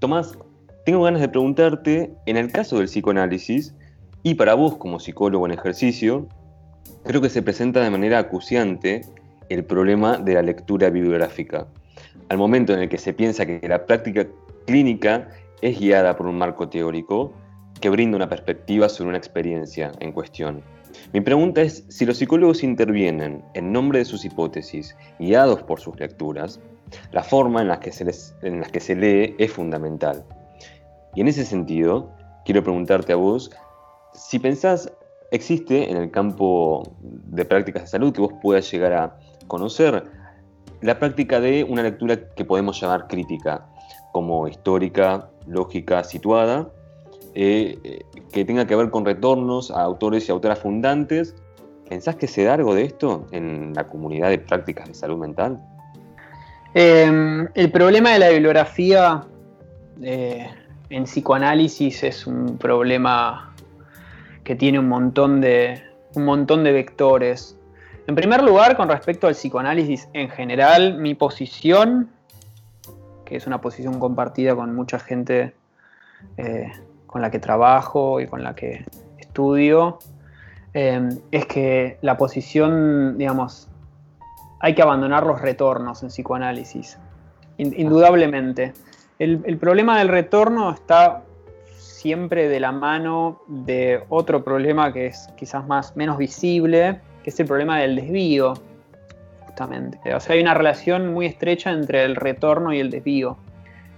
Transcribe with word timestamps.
Tomás, 0.00 0.38
tengo 0.86 1.02
ganas 1.02 1.20
de 1.20 1.28
preguntarte, 1.28 2.14
en 2.24 2.38
el 2.38 2.50
caso 2.50 2.78
del 2.78 2.86
psicoanálisis, 2.86 3.74
y 4.22 4.34
para 4.34 4.54
vos 4.54 4.78
como 4.78 4.98
psicólogo 4.98 5.44
en 5.44 5.52
ejercicio, 5.52 6.26
creo 7.04 7.20
que 7.20 7.28
se 7.28 7.42
presenta 7.42 7.84
de 7.84 7.90
manera 7.90 8.18
acuciante 8.18 9.02
el 9.50 9.62
problema 9.62 10.16
de 10.16 10.32
la 10.32 10.42
lectura 10.42 10.88
bibliográfica. 10.88 11.66
Al 12.30 12.38
momento 12.38 12.72
en 12.72 12.78
el 12.78 12.88
que 12.88 12.96
se 12.96 13.12
piensa 13.12 13.44
que 13.44 13.60
la 13.68 13.84
práctica 13.84 14.26
clínica 14.66 15.28
es 15.60 15.78
guiada 15.78 16.16
por 16.16 16.28
un 16.28 16.38
marco 16.38 16.70
teórico 16.70 17.34
que 17.78 17.90
brinda 17.90 18.16
una 18.16 18.28
perspectiva 18.30 18.88
sobre 18.88 19.10
una 19.10 19.18
experiencia 19.18 19.92
en 20.00 20.12
cuestión. 20.12 20.62
Mi 21.12 21.20
pregunta 21.20 21.60
es 21.60 21.84
si 21.90 22.06
los 22.06 22.16
psicólogos 22.16 22.62
intervienen 22.62 23.44
en 23.52 23.70
nombre 23.70 23.98
de 23.98 24.06
sus 24.06 24.24
hipótesis, 24.24 24.96
guiados 25.18 25.62
por 25.62 25.78
sus 25.78 26.00
lecturas, 26.00 26.58
la 27.12 27.22
forma 27.22 27.62
en 27.62 27.68
la 27.68 27.80
que 27.80 27.92
se, 27.92 28.04
en 28.42 28.62
que 28.62 28.80
se 28.80 28.94
lee 28.94 29.34
es 29.38 29.52
fundamental. 29.52 30.24
Y 31.14 31.20
en 31.20 31.28
ese 31.28 31.44
sentido, 31.44 32.10
quiero 32.44 32.62
preguntarte 32.62 33.12
a 33.12 33.16
vos, 33.16 33.50
si 34.14 34.38
pensás, 34.38 34.92
existe 35.30 35.90
en 35.90 35.96
el 35.96 36.10
campo 36.10 36.82
de 37.00 37.44
prácticas 37.44 37.82
de 37.82 37.88
salud 37.88 38.12
que 38.12 38.20
vos 38.20 38.32
puedas 38.42 38.70
llegar 38.70 38.92
a 38.92 39.16
conocer 39.46 40.04
la 40.80 40.98
práctica 40.98 41.40
de 41.40 41.64
una 41.64 41.82
lectura 41.82 42.18
que 42.34 42.44
podemos 42.44 42.80
llamar 42.80 43.06
crítica, 43.06 43.66
como 44.12 44.48
histórica, 44.48 45.30
lógica, 45.46 46.02
situada, 46.04 46.70
eh, 47.34 48.00
que 48.32 48.44
tenga 48.44 48.66
que 48.66 48.74
ver 48.76 48.90
con 48.90 49.04
retornos 49.04 49.70
a 49.70 49.82
autores 49.82 50.28
y 50.28 50.32
autoras 50.32 50.58
fundantes. 50.58 51.34
¿Pensás 51.88 52.16
que 52.16 52.28
se 52.28 52.44
da 52.44 52.54
algo 52.54 52.74
de 52.74 52.84
esto 52.84 53.26
en 53.32 53.74
la 53.74 53.86
comunidad 53.86 54.30
de 54.30 54.38
prácticas 54.38 54.88
de 54.88 54.94
salud 54.94 55.18
mental? 55.18 55.60
Em, 56.72 57.48
el 57.54 57.72
problema 57.72 58.10
de 58.10 58.20
la 58.20 58.28
bibliografía 58.28 59.24
eh, 60.02 60.48
en 60.88 61.04
psicoanálisis 61.04 62.04
es 62.04 62.26
un 62.28 62.58
problema 62.58 63.52
que 64.44 64.54
tiene 64.54 64.78
un 64.78 64.88
montón 64.88 65.40
de, 65.40 65.82
un 66.14 66.24
montón 66.24 66.62
de 66.62 66.72
vectores. 66.72 67.58
En 68.06 68.14
primer 68.14 68.42
lugar, 68.42 68.76
con 68.76 68.88
respecto 68.88 69.26
al 69.26 69.34
psicoanálisis 69.34 70.08
en 70.12 70.28
general, 70.30 70.96
mi 70.98 71.14
posición, 71.14 72.08
que 73.24 73.36
es 73.36 73.48
una 73.48 73.60
posición 73.60 73.98
compartida 73.98 74.54
con 74.54 74.74
mucha 74.74 75.00
gente 75.00 75.54
eh, 76.36 76.70
con 77.08 77.20
la 77.20 77.32
que 77.32 77.40
trabajo 77.40 78.20
y 78.20 78.28
con 78.28 78.44
la 78.44 78.54
que 78.54 78.84
estudio, 79.18 79.98
em, 80.72 81.18
es 81.32 81.46
que 81.46 81.98
la 82.00 82.16
posición, 82.16 83.18
digamos, 83.18 83.69
hay 84.60 84.74
que 84.74 84.82
abandonar 84.82 85.26
los 85.26 85.40
retornos 85.40 86.02
en 86.02 86.10
psicoanálisis, 86.10 86.98
indudablemente. 87.56 88.74
El, 89.18 89.58
problema 89.58 89.98
del 89.98 90.08
retorno 90.08 90.70
está 90.70 91.22
siempre 91.76 92.48
de 92.48 92.60
la 92.60 92.72
mano 92.72 93.42
de 93.48 94.02
otro 94.08 94.42
problema 94.44 94.92
que 94.92 95.06
es 95.06 95.28
quizás 95.36 95.66
más, 95.66 95.96
menos 95.96 96.16
visible, 96.16 97.00
que 97.22 97.30
es 97.30 97.40
el 97.40 97.46
problema 97.46 97.78
del 97.80 97.96
desvío, 97.96 98.54
justamente. 99.46 100.14
O 100.14 100.20
sea, 100.20 100.34
hay 100.34 100.40
una 100.40 100.54
relación 100.54 101.12
muy 101.12 101.26
estrecha 101.26 101.70
entre 101.70 102.04
el 102.04 102.16
retorno 102.16 102.72
y 102.72 102.80
el 102.80 102.90
desvío. 102.90 103.36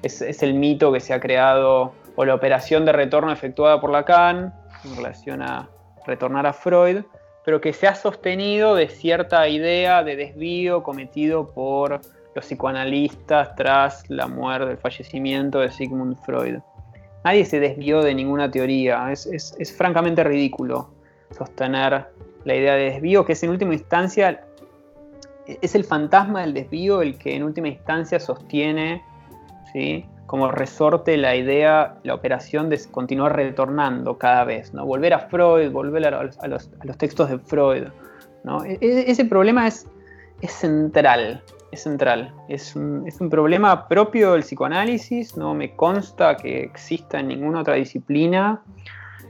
Es, 0.03 0.23
es 0.23 0.43
el 0.43 0.55
mito 0.55 0.93
que 0.93 0.99
se 0.99 1.13
ha 1.13 1.21
creado, 1.21 1.93
o 2.17 2.25
la 2.25 2.35
operación 2.35 2.85
de 2.85 2.93
retorno 2.93 3.33
efectuada 3.33 3.81
por 3.81 3.91
Lacan, 3.91 4.53
en 4.85 4.97
relación 4.97 5.43
a 5.43 5.69
retornar 6.05 6.47
a 6.47 6.53
Freud, 6.53 7.03
pero 7.45 7.61
que 7.61 7.73
se 7.73 7.87
ha 7.89 7.95
sostenido 7.95 8.75
de 8.75 8.89
cierta 8.89 9.49
idea 9.49 10.03
de 10.03 10.17
desvío 10.17 10.83
cometido 10.83 11.49
por 11.49 12.01
los 12.35 12.47
psicoanalistas 12.47 13.55
tras 13.57 14.09
la 14.09 14.27
muerte, 14.27 14.71
el 14.71 14.79
fallecimiento 14.79 15.61
de 15.61 15.71
Sigmund 15.71 16.17
Freud. 16.25 16.59
Nadie 17.25 17.45
se 17.45 17.61
desvió 17.61 18.03
de 18.03 18.15
ninguna 18.15 18.51
teoría, 18.51 19.13
es, 19.13 19.75
francamente 19.77 20.25
ridículo 20.25 20.91
sostener 21.37 22.07
la 22.45 22.55
idea 22.55 22.75
de 22.75 22.91
desvío, 22.91 23.25
que 23.25 23.33
es 23.33 23.43
en 23.43 23.51
última 23.51 23.75
instancia, 23.75 24.45
es 25.47 25.75
el 25.75 25.85
fantasma 25.85 26.43
del 26.43 26.55
desvío 26.55 27.03
el 27.03 27.19
que 27.19 27.35
en 27.35 27.43
última 27.43 27.69
instancia 27.69 28.21
sostiene 28.21 29.03
¿sí? 29.73 30.05
Como 30.33 30.51
resorte 30.51 31.19
la 31.19 31.37
idea, 31.37 31.99
la 32.05 32.15
operación 32.15 32.71
de 32.71 32.81
continuar 32.91 33.37
retornando 33.37 34.17
cada 34.17 34.45
vez, 34.45 34.73
¿no? 34.73 34.87
Volver 34.87 35.13
a 35.13 35.19
Freud, 35.29 35.71
volver 35.71 36.07
a 36.07 36.23
los, 36.49 36.71
textos 36.97 37.29
de 37.29 37.39
Freud, 37.39 37.89
¿no? 38.43 38.65
E, 38.65 38.79
e, 38.81 39.11
ese 39.11 39.27
problema 39.27 39.69
es, 39.69 39.87
es 40.41 40.53
central, 40.53 41.43
es 41.71 41.83
central. 41.83 42.35
Es 42.49 42.75
un, 42.75 43.05
problema 43.31 43.87
propio 43.89 44.33
del 44.33 44.41
psicoanálisis, 44.41 45.37
no 45.37 45.53
me 45.53 45.77
consta 45.77 46.35
que 46.39 46.63
exista 46.63 47.21
en 47.21 47.29
ninguna 47.29 47.61
otra 47.61 47.75
disciplina, 47.75 48.63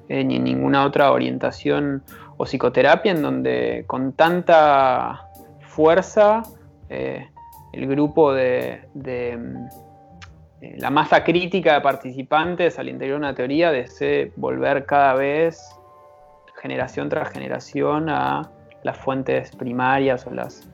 eh, 0.09 0.23
ni 0.23 0.37
en 0.37 0.45
ninguna 0.45 0.87
otra 0.87 1.11
orientación 1.11 2.05
o 2.37 2.45
psicoterapia 2.45 3.11
en 3.11 3.23
donde 3.23 3.83
con 3.89 4.13
tanta 4.13 5.27
fuerza 5.63 6.43
eh, 6.89 7.29
el 7.73 7.89
grupo 7.89 8.33
de 8.33 8.87
eh, 10.63 10.77
la 10.79 10.91
masa 10.91 11.25
crítica 11.25 11.75
de 11.75 11.81
participantes 11.81 12.79
al 12.79 12.89
interior 12.89 13.17
de 13.19 13.27
una 13.27 13.35
teoría 13.35 13.73
desee 13.73 14.31
volver 14.37 14.87
cada 14.87 15.15
vez, 15.15 15.61
generación 16.61 17.09
tras 17.09 17.31
generación, 17.31 18.09
a 18.09 18.49
las 18.85 18.97
fuentes 18.97 19.51
primarias 19.57 20.25
o 20.25 20.31
las, 20.31 20.69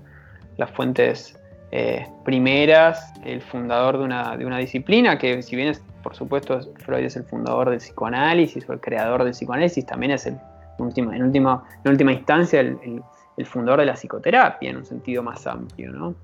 las 0.58 0.70
fuentes 0.72 1.40
eh, 1.70 2.06
primeras, 2.22 3.14
el 3.24 3.40
fundador 3.40 3.96
de 3.96 4.04
una, 4.04 4.36
de 4.36 4.44
una, 4.44 4.58
disciplina, 4.58 5.16
que 5.16 5.42
si 5.42 5.56
bien 5.56 5.68
es, 5.68 5.82
por 6.02 6.14
supuesto, 6.14 6.60
Freud 6.84 7.04
es 7.04 7.16
el 7.16 7.24
fundador 7.24 7.70
del 7.70 7.78
psicoanálisis 7.78 8.68
o 8.68 8.74
el 8.74 8.80
creador 8.80 9.24
del 9.24 9.32
psicoanálisis, 9.32 9.86
también 9.86 10.12
es 10.12 10.26
el, 10.26 10.36
última, 10.78 11.16
en, 11.16 11.22
última, 11.22 11.64
en 11.82 11.90
última 11.90 12.12
instancia 12.12 12.60
el, 12.60 13.02
el, 13.38 13.46
fundador 13.46 13.80
de 13.80 13.86
la 13.86 13.94
psicoterapia 13.94 14.68
en 14.68 14.76
un 14.76 14.84
sentido 14.84 15.22
más 15.22 15.46
amplio. 15.46 15.92
¿no? 15.92 16.14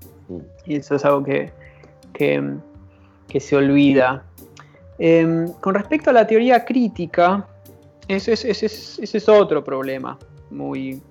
Y 0.67 0.75
eso 0.75 0.95
es 0.95 1.05
algo 1.05 1.23
que, 1.23 1.51
que 2.13 2.59
que 3.27 3.39
se 3.39 3.55
olvida. 3.55 4.25
Em, 4.97 5.51
con 5.59 5.75
respecto 5.75 6.09
a 6.09 6.13
la 6.13 6.25
teoría 6.25 6.63
crítica, 6.63 7.47
ese 8.07 8.33
es, 8.33 9.29
otro 9.29 9.63
problema 9.63 10.17
muy, 10.51 11.01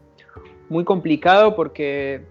muy 0.68 0.84
complicado 0.84 1.54
porque, 1.56 2.22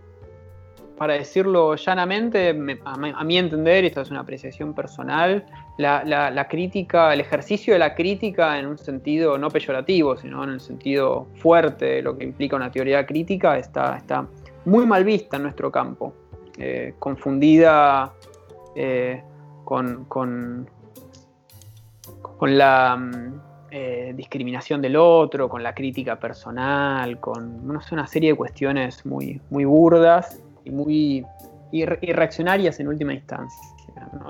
para 0.98 1.14
decirlo 1.14 1.76
llanamente, 1.76 2.56
a, 2.86 3.24
mi 3.24 3.38
entender, 3.38 3.86
esta 3.86 4.02
es 4.02 4.10
una 4.10 4.22
apreciación 4.22 4.74
personal, 4.74 5.46
la, 5.78 6.48
crítica, 6.50 7.14
el 7.14 7.22
ejercicio 7.22 7.74
de 7.74 7.80
la 7.80 7.94
crítica 7.94 8.58
en 8.58 8.68
un 8.68 8.78
sentido 8.78 9.38
no 9.38 9.50
peyorativo, 9.50 10.18
sino 10.18 10.44
en 10.44 10.52
el 10.52 10.60
sentido 10.60 11.28
fuerte 11.36 11.86
de 11.86 12.02
lo 12.02 12.18
que 12.18 12.24
implica 12.24 12.56
una 12.56 12.72
teoría 12.72 13.06
crítica, 13.06 13.58
está, 13.58 13.98
está 13.98 14.26
muy 14.66 14.86
mal 14.86 15.04
vista 15.04 15.38
en 15.38 15.44
nuestro 15.44 15.72
campo, 15.72 16.14
eh, 16.58 16.94
confundida 17.00 18.14
eh, 18.76 19.22
con, 19.74 20.06
con, 20.06 20.68
la 22.42 22.96
mm, 22.96 23.42
eh, 23.72 24.14
discriminación 24.16 24.84
del 24.84 24.96
otro, 24.98 25.50
con 25.50 25.64
la 25.64 25.74
crítica 25.74 26.20
personal, 26.20 27.20
con 27.20 27.68
una 27.68 28.06
serie 28.06 28.32
de 28.32 28.38
cuestiones 28.38 29.04
muy, 29.04 29.42
muy 29.50 29.66
burdas 29.66 30.40
y 30.64 30.70
muy 30.70 31.26
reaccionarias 31.72 32.80
en 32.80 32.88
última 32.88 33.16
instancia, 33.16 33.74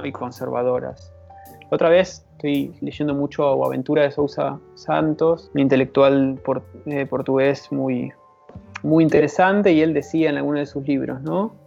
y 0.02 0.12
conservadoras. 0.14 1.12
Otra 1.72 1.90
vez 1.90 2.26
estoy 2.32 2.74
leyendo 2.80 3.14
mucho 3.14 3.66
Aventura 3.66 4.04
de 4.04 4.12
Sousa 4.12 4.60
Santos, 4.76 5.52
un 5.54 5.60
intelectual 5.60 6.40
eh, 6.86 7.06
portugués 7.06 7.70
muy, 7.70 8.14
muy 8.82 9.04
interesante, 9.04 9.74
y 9.74 9.82
él 9.82 9.94
decía 9.94 10.30
en 10.30 10.38
alguno 10.38 10.60
de 10.60 10.68
sus 10.68 10.88
libros, 10.88 11.22
¿no? 11.22 11.63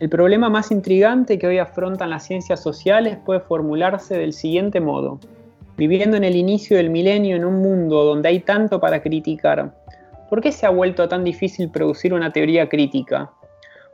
El 0.00 0.08
problema 0.08 0.48
más 0.48 0.72
intrigante 0.72 1.38
que 1.38 1.46
hoy 1.46 1.58
afrontan 1.58 2.10
las 2.10 2.26
ciencias 2.26 2.60
sociales 2.60 3.16
puede 3.24 3.38
formularse 3.38 4.18
del 4.18 4.32
siguiente 4.32 4.80
modo. 4.80 5.20
Viviendo 5.76 6.16
en 6.16 6.24
el 6.24 6.34
inicio 6.34 6.76
del 6.76 6.90
milenio 6.90 7.36
en 7.36 7.44
un 7.44 7.62
mundo 7.62 8.02
donde 8.02 8.28
hay 8.28 8.40
tanto 8.40 8.80
para 8.80 9.02
criticar, 9.02 9.72
¿por 10.28 10.40
qué 10.40 10.50
se 10.50 10.66
ha 10.66 10.70
vuelto 10.70 11.08
tan 11.08 11.22
difícil 11.22 11.70
producir 11.70 12.12
una 12.12 12.32
teoría 12.32 12.68
crítica? 12.68 13.30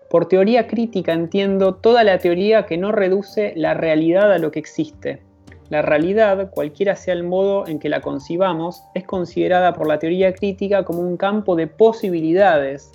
Por 0.08 0.26
teoría 0.26 0.66
crítica 0.66 1.12
entiendo 1.12 1.74
toda 1.74 2.02
la 2.02 2.18
teoría 2.18 2.64
que 2.64 2.78
no 2.78 2.92
reduce 2.92 3.52
la 3.54 3.74
realidad 3.74 4.32
a 4.32 4.38
lo 4.38 4.50
que 4.50 4.58
existe. 4.58 5.20
La 5.68 5.82
realidad, 5.82 6.50
cualquiera 6.50 6.96
sea 6.96 7.12
el 7.12 7.24
modo 7.24 7.66
en 7.68 7.78
que 7.78 7.90
la 7.90 8.00
concibamos, 8.00 8.82
es 8.94 9.04
considerada 9.04 9.74
por 9.74 9.86
la 9.86 9.98
teoría 9.98 10.32
crítica 10.32 10.82
como 10.82 11.00
un 11.00 11.18
campo 11.18 11.56
de 11.56 11.66
posibilidades 11.66 12.90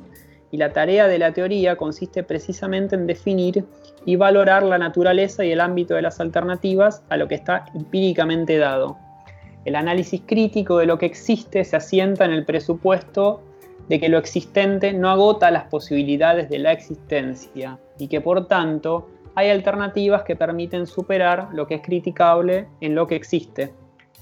y 0.55 0.57
la 0.57 0.71
tarea 0.71 1.09
de 1.09 1.19
la 1.19 1.33
teoría 1.33 1.75
consiste 1.75 2.23
precisamente 2.23 2.95
en 2.95 3.07
definir 3.07 3.65
y 4.05 4.15
valorar 4.15 4.63
la 4.63 4.77
naturaleza 4.77 5.43
y 5.43 5.51
el 5.51 5.59
ámbito 5.59 5.95
de 5.95 6.01
las 6.01 6.21
alternativas 6.21 7.03
a 7.09 7.17
lo 7.17 7.27
que 7.27 7.35
está 7.35 7.65
empíricamente 7.75 8.57
dado. 8.57 8.97
El 9.65 9.75
análisis 9.75 10.21
crítico 10.25 10.77
de 10.77 10.85
lo 10.85 10.97
que 10.97 11.07
existe 11.07 11.65
se 11.65 11.75
asienta 11.75 12.23
en 12.23 12.31
el 12.31 12.45
presupuesto 12.45 13.41
de 13.89 13.99
que 13.99 14.07
lo 14.07 14.17
existente 14.17 14.93
no 14.93 15.09
agota 15.09 15.51
las 15.51 15.65
posibilidades 15.65 16.47
de 16.47 16.59
la 16.59 16.71
existencia 16.71 17.77
y 17.99 18.07
que 18.07 18.21
por 18.21 18.47
tanto 18.47 19.09
hay 19.35 19.49
alternativas 19.49 20.23
que 20.23 20.37
permiten 20.37 20.87
superar 20.87 21.49
lo 21.51 21.67
que 21.67 21.75
es 21.75 21.81
criticable 21.81 22.69
en 22.79 22.95
lo 22.95 23.07
que 23.07 23.17
existe. 23.17 23.73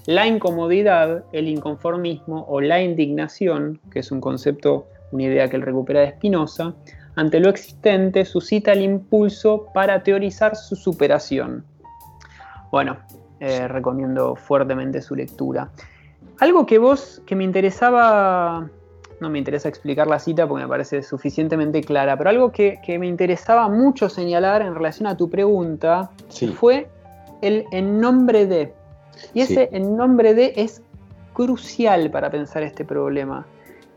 La 0.08 0.26
incomodidad, 0.26 1.26
el 1.32 1.48
inconformismo 1.48 2.44
o 2.50 2.60
la 2.60 2.82
indignación, 2.82 3.80
que 3.92 4.00
es 4.00 4.12
un 4.12 4.20
concepto, 4.20 4.88
una 5.14 5.24
idea 5.24 5.48
que 5.48 5.56
él 5.56 5.62
recupera 5.62 6.02
de 6.02 6.12
Spinoza, 6.12 6.74
ante 7.16 7.40
lo 7.40 7.50
existente 7.50 8.26
suscita 8.26 8.72
el 8.72 8.82
impulso 8.82 9.68
para 9.74 10.02
teorizar 10.02 10.56
su 10.56 10.76
superación. 10.76 11.64
Bueno, 12.72 12.98
eh, 13.40 13.68
recomiendo 13.68 14.36
fuertemente 14.36 15.02
su 15.02 15.16
lectura. 15.16 15.70
Algo 16.40 16.66
que 16.66 16.80
vos, 16.80 17.22
que 17.28 17.36
me 17.36 17.44
interesaba, 17.44 18.68
no 19.20 19.30
me 19.30 19.38
interesa 19.38 19.70
explicar 19.70 20.08
la 20.08 20.18
cita 20.18 20.48
porque 20.48 20.64
me 20.64 20.70
parece 20.70 21.04
suficientemente 21.04 21.82
clara, 21.82 22.18
pero 22.18 22.32
algo 22.32 22.52
que, 22.52 22.80
me 23.00 23.08
interesaba 23.08 23.70
mucho 23.70 24.10
señalar 24.10 24.64
en 24.64 24.74
relación 24.74 25.08
a 25.08 25.16
tu 25.16 25.30
pregunta 25.30 26.10
fue 26.56 26.90
el 27.42 27.66
en 27.72 28.00
nombre 28.00 28.48
de. 28.48 28.74
Y 29.36 29.42
ese 29.42 29.70
en 29.72 29.96
nombre 29.96 30.34
de 30.34 30.54
es 30.56 30.82
crucial 31.34 32.10
para 32.10 32.32
pensar 32.32 32.64
este 32.64 32.86
problema. 32.86 33.46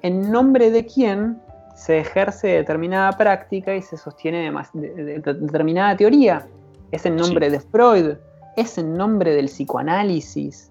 En 0.06 0.31
nombre 0.31 0.70
de 0.70 0.87
quién 0.87 1.43
se 1.75 1.99
ejerce 1.99 2.47
determinada 2.47 3.11
práctica 3.19 3.75
y 3.75 3.82
se 3.82 3.97
sostiene 3.97 4.53
de, 4.73 5.19
determinada 5.19 5.97
teoría. 5.97 6.47
Es 6.93 7.06
en 7.06 7.17
nombre 7.17 7.50
de 7.50 7.58
Freud, 7.58 8.14
es 8.56 8.79
en 8.79 8.94
nombre 8.94 9.35
del 9.35 9.47
psicoanálisis, 9.47 10.70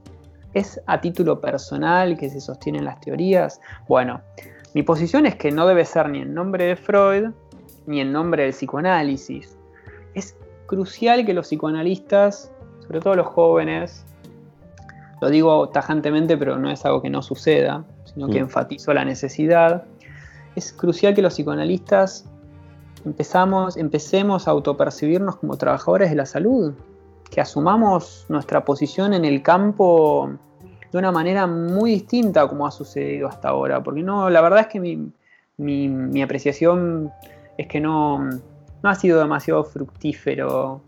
es 0.54 0.80
a 0.86 1.02
título 1.02 1.42
personal 1.42 2.18
que 2.18 2.30
se 2.30 2.40
sostienen 2.40 2.86
las 2.86 3.02
teorías. 3.02 3.60
Bueno, 3.90 4.22
mi 4.74 4.84
posición 4.84 5.26
es 5.26 5.36
que 5.36 5.52
no 5.52 5.68
debe 5.68 5.84
ser 5.84 6.08
ni 6.08 6.22
en 6.22 6.34
nombre 6.34 6.68
de 6.68 6.78
Freud 6.78 7.32
ni 7.88 8.00
en 8.00 8.14
nombre 8.14 8.44
del 8.44 8.54
psicoanálisis. 8.54 9.58
Es 10.14 10.38
crucial 10.66 11.26
que 11.26 11.34
los 11.34 11.48
psicoanalistas, 11.48 12.54
sobre 12.88 13.02
todo 13.02 13.16
los 13.16 13.28
jóvenes, 13.28 14.06
lo 15.20 15.30
digo 15.30 15.68
tajantemente, 15.68 16.38
pero 16.38 16.58
no 16.58 16.72
es 16.72 16.86
algo 16.86 17.02
que 17.02 17.10
no 17.10 17.22
suceda, 17.22 17.84
sino 18.16 18.28
que 18.28 18.40
mm. 18.40 18.44
enfatizo 18.44 18.94
la 18.94 19.06
necesidad, 19.06 19.84
es 20.56 20.74
crucial 20.74 21.14
que 21.14 21.22
los 21.22 21.34
psicoanalistas 21.34 22.26
empezamos, 23.06 23.78
empecemos 23.78 24.48
a 24.48 24.52
autopercibirnos 24.52 25.36
como 25.36 25.58
trabajadores 25.58 26.10
de 26.10 26.16
la 26.16 26.26
salud, 26.26 26.74
que 27.30 27.42
asumamos 27.42 28.26
nuestra 28.30 28.66
posición 28.66 29.14
en 29.14 29.26
el 29.26 29.44
campo 29.44 30.32
de 30.92 30.98
una 30.98 31.12
manera 31.12 31.46
muy 31.46 31.92
distinta 31.92 32.42
a 32.42 32.48
como 32.48 32.66
ha 32.66 32.72
sucedido 32.72 33.28
hasta 33.28 33.50
ahora, 33.50 33.84
porque 33.84 34.02
no, 34.02 34.30
la 34.30 34.42
verdad 34.42 34.62
es 34.62 34.68
que 34.68 34.80
mi, 35.58 36.22
apreciación 36.22 37.12
es 37.58 37.68
que 37.68 37.80
no, 37.82 38.20
no, 38.24 38.90
ha 38.90 38.96
sido 38.96 39.20
demasiado 39.20 39.64
fructífero 39.64 40.82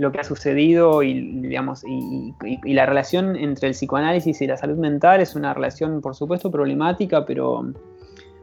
lo 0.00 0.12
que 0.12 0.20
ha 0.20 0.24
sucedido 0.24 1.02
y, 1.02 1.40
digamos, 1.40 1.82
y, 1.86 2.34
la 2.72 2.86
relación 2.86 3.36
entre 3.36 3.68
el 3.68 3.74
psicoanálisis 3.74 4.40
y 4.40 4.46
la 4.46 4.56
salud 4.56 4.78
mental 4.78 5.20
es 5.20 5.34
una 5.34 5.54
relación, 5.54 6.00
por 6.00 6.14
supuesto, 6.14 6.50
problemática, 6.50 7.24
pero 7.24 7.64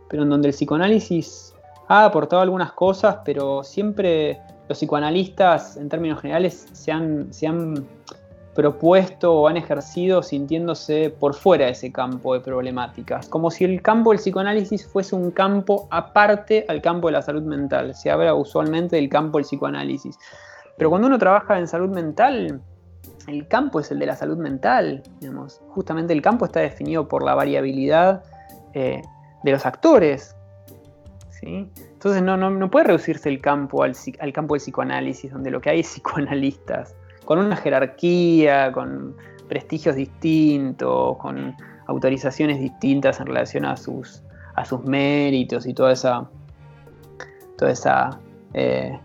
pero 0.10 0.24
en 0.24 0.30
donde 0.30 0.50
el 0.50 0.54
psicoanálisis 0.54 1.54
ha 1.88 2.06
aportado 2.06 2.42
algunas 2.42 2.74
cosas, 2.74 3.18
pero 3.26 3.64
siempre 3.64 4.40
los 4.68 4.78
psicoanalistas, 4.78 5.78
en 5.78 5.90
términos 5.90 6.22
generales, 6.22 6.68
se 6.74 6.92
han, 6.92 7.34
se 7.34 7.48
han 7.48 7.86
propuesto 8.54 9.34
o 9.34 9.48
han 9.48 9.56
ejercido 9.56 10.24
sintiéndose 10.24 11.12
por 11.12 11.36
fuera 11.36 11.66
de 11.66 11.72
ese 11.72 11.92
campo 11.92 12.34
de 12.34 12.40
problemáticas, 12.40 13.30
como 13.30 13.52
si 13.52 13.64
el 13.64 13.82
campo 13.82 14.12
del 14.12 14.20
psicoanálisis 14.20 14.88
fuese 14.88 15.16
un 15.16 15.32
campo 15.32 15.88
aparte 15.92 16.66
al 16.68 16.82
campo 16.82 17.08
de 17.08 17.14
la 17.14 17.22
salud 17.22 17.44
mental. 17.44 17.94
Se 17.96 18.10
habla 18.10 18.34
usualmente 18.34 18.96
del 18.96 19.10
campo 19.10 19.38
del 19.38 19.46
psicoanálisis. 19.46 20.18
Pero 20.78 20.90
cuando 20.90 21.08
uno 21.08 21.18
trabaja 21.18 21.58
en 21.58 21.68
salud 21.68 21.90
mental, 21.90 22.62
el 23.28 23.48
campo 23.48 23.80
es 23.80 23.92
el 23.92 24.00
de 24.00 24.06
la 24.06 24.16
salud 24.16 24.38
mental. 24.38 25.04
Digamos. 25.20 25.62
Justamente 25.70 26.14
el 26.14 26.22
campo 26.22 26.46
está 26.46 26.60
definido 26.60 27.08
por 27.08 27.24
la 27.24 27.36
variabilidad 27.36 28.24
eh, 28.74 29.02
de 29.44 29.52
los 29.52 29.66
actores. 29.66 30.36
¿sí? 31.30 31.70
Entonces 31.92 32.22
no, 32.22 32.38
no, 32.38 32.72
puede 32.72 32.86
reducirse 32.86 33.30
el 33.30 33.42
campo 33.42 33.84
al, 33.84 33.96
campo 34.34 34.54
del 34.54 34.62
psicoanálisis, 34.62 35.32
donde 35.32 35.52
lo 35.52 35.62
que 35.62 35.72
hay 35.72 35.80
es 35.80 35.88
psicoanalistas, 35.88 36.96
con 37.26 37.40
una 37.40 37.56
jerarquía, 37.56 38.72
con 38.72 39.16
prestigios 39.50 39.96
distintos, 39.96 41.18
con 41.18 41.56
autorizaciones 41.88 42.60
distintas 42.60 43.20
en 43.20 43.28
relación 43.28 43.66
a 43.66 43.78
sus, 43.78 44.22
a 44.56 44.66
sus 44.66 44.84
méritos 44.84 45.66
y 45.66 45.74
toda 45.74 45.94
esa, 45.94 46.30
toda 47.58 47.72
esa 47.72 48.20
eh, 48.54 49.00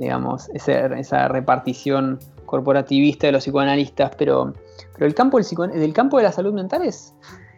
digamos, 0.00 0.50
esa, 0.54 1.28
repartición 1.28 2.18
corporativista 2.46 3.26
de 3.26 3.32
los 3.32 3.44
psicoanalistas, 3.44 4.12
pero, 4.16 4.54
pero 4.94 5.06
el 5.06 5.14
campo 5.14 5.38
del, 5.38 5.70
del 5.72 5.92
campo 5.92 6.16
de 6.16 6.24
la 6.24 6.32
salud 6.32 6.52
mental 6.52 6.82
es, 6.82 7.14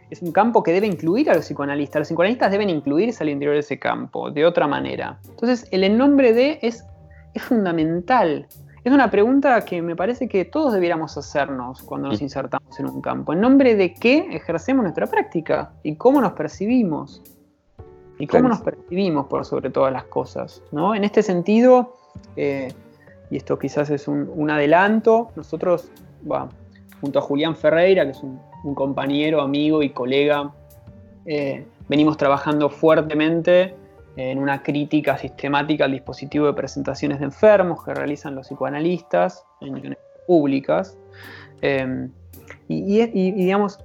es 0.09 0.21
un 0.21 0.31
campo 0.31 0.61
que 0.61 0.73
debe 0.73 0.85
incluir 0.85 1.31
a 1.31 1.35
los 1.35 1.45
psicoanalistas. 1.45 2.01
Los 2.01 2.07
psicoanalistas 2.09 2.51
deben 2.51 2.69
incluirse 2.69 3.23
al 3.23 3.29
interior 3.29 3.55
de 3.55 3.61
ese 3.61 3.79
campo, 3.79 4.29
de 4.29 4.45
otra 4.45 4.67
manera. 4.67 5.19
Entonces, 5.29 5.67
el 5.71 5.83
en 5.83 5.97
nombre 5.97 6.33
de 6.33 6.59
es, 6.61 6.85
es 7.33 7.41
fundamental. 7.43 8.47
Es 8.83 8.91
una 8.91 9.09
pregunta 9.09 9.63
que 9.63 9.81
me 9.81 9.95
parece 9.95 10.27
que 10.27 10.43
todos 10.43 10.73
debiéramos 10.73 11.17
hacernos 11.17 11.81
cuando 11.81 12.09
nos 12.09 12.21
insertamos 12.21 12.77
en 12.79 12.89
un 12.89 13.01
campo. 13.01 13.31
¿En 13.31 13.39
nombre 13.39 13.75
de 13.75 13.93
qué 13.93 14.27
ejercemos 14.31 14.83
nuestra 14.83 15.07
práctica? 15.07 15.71
¿Y 15.83 15.95
cómo 15.95 16.19
nos 16.19 16.33
percibimos? 16.33 17.23
¿Y 18.19 18.27
cómo 18.27 18.49
nos 18.49 18.61
percibimos 18.61 19.27
por 19.27 19.45
sobre 19.45 19.69
todas 19.69 19.93
las 19.93 20.03
cosas? 20.03 20.61
¿no? 20.71 20.93
En 20.93 21.05
este 21.05 21.23
sentido, 21.23 21.93
eh, 22.35 22.71
y 23.29 23.37
esto 23.37 23.57
quizás 23.57 23.89
es 23.89 24.07
un, 24.07 24.49
adelanto, 24.49 25.31
nosotros, 25.35 25.89
junto 27.01 27.19
a 27.19 27.21
Julián 27.21 27.55
Ferreira, 27.55 28.05
que 28.05 28.11
es 28.11 28.21
un 28.23 28.75
compañero, 28.75 29.41
amigo 29.41 29.81
y 29.81 29.89
colega, 29.89 30.51
eh, 31.25 31.65
venimos 31.87 32.17
trabajando 32.17 32.69
fuertemente 32.69 33.75
en 34.15 34.39
una 34.39 34.61
crítica 34.61 35.17
sistemática 35.17 35.85
al 35.85 35.91
dispositivo 35.91 36.45
de 36.45 36.53
presentaciones 36.53 37.19
de 37.19 37.25
enfermos 37.25 37.83
que 37.83 37.93
realizan 37.93 38.35
los 38.35 38.47
psicoanalistas 38.47 39.43
en 39.61 39.73
uniones 39.73 39.97
públicas. 40.27 40.97
Eh, 41.61 42.09
y, 42.67 43.31
digamos, 43.31 43.79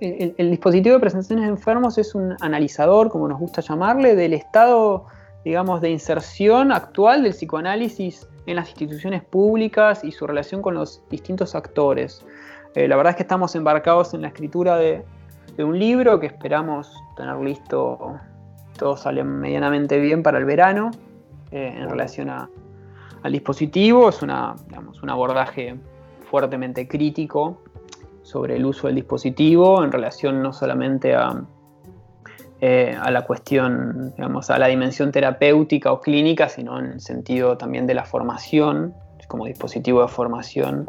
el, 0.00 0.50
dispositivo 0.50 0.94
de 0.94 1.00
presentaciones 1.00 1.46
de 1.46 1.50
enfermos 1.50 1.98
es 1.98 2.14
un 2.14 2.36
analizador, 2.40 3.10
como 3.10 3.26
nos 3.28 3.40
gusta 3.40 3.60
llamarle, 3.60 4.14
del 4.14 4.34
estado, 4.34 5.06
digamos, 5.44 5.80
de 5.80 5.90
inserción 5.90 6.72
actual 6.72 7.22
del 7.22 7.32
psicoanálisis 7.32 8.28
en 8.46 8.56
las 8.56 8.68
instituciones 8.70 9.22
públicas 9.22 10.04
y 10.04 10.12
su 10.12 10.26
relación 10.26 10.62
con 10.62 10.74
los 10.74 11.02
distintos 11.10 11.54
actores. 11.54 12.24
Eh, 12.74 12.88
la 12.88 12.96
verdad 12.96 13.10
es 13.10 13.16
que 13.16 13.22
estamos 13.22 13.54
embarcados 13.54 14.14
en 14.14 14.22
la 14.22 14.28
escritura 14.28 14.76
de, 14.76 15.04
un 15.58 15.78
libro 15.78 16.18
que 16.18 16.26
esperamos 16.26 16.90
tener 17.14 17.36
listo, 17.36 18.18
todo 18.78 18.96
sale 18.96 19.22
medianamente 19.22 20.00
bien 20.00 20.22
para 20.22 20.38
el 20.38 20.46
verano, 20.46 20.90
eh, 21.50 21.74
en 21.76 21.90
relación 21.90 22.30
al 22.30 22.48
dispositivo. 23.32 24.08
Es 24.08 24.22
una, 24.22 24.54
un 25.02 25.10
abordaje 25.10 25.76
fuertemente 26.30 26.88
crítico 26.88 27.58
sobre 28.22 28.56
el 28.56 28.64
uso 28.64 28.86
del 28.86 28.96
dispositivo 28.96 29.84
en 29.84 29.92
relación 29.92 30.42
no 30.42 30.54
solamente 30.54 31.14
a, 31.14 31.44
eh, 32.64 32.96
a 32.96 33.10
la 33.10 33.22
cuestión, 33.22 34.12
digamos, 34.14 34.48
a 34.48 34.56
la 34.56 34.68
dimensión 34.68 35.10
terapéutica 35.10 35.90
o 35.90 36.00
clínica, 36.00 36.48
sino 36.48 36.78
en 36.78 36.92
el 36.92 37.00
sentido 37.00 37.58
también 37.58 37.88
de 37.88 37.94
la 37.94 38.04
formación, 38.04 38.94
como 39.26 39.46
dispositivo 39.46 40.00
de 40.00 40.06
formación, 40.06 40.86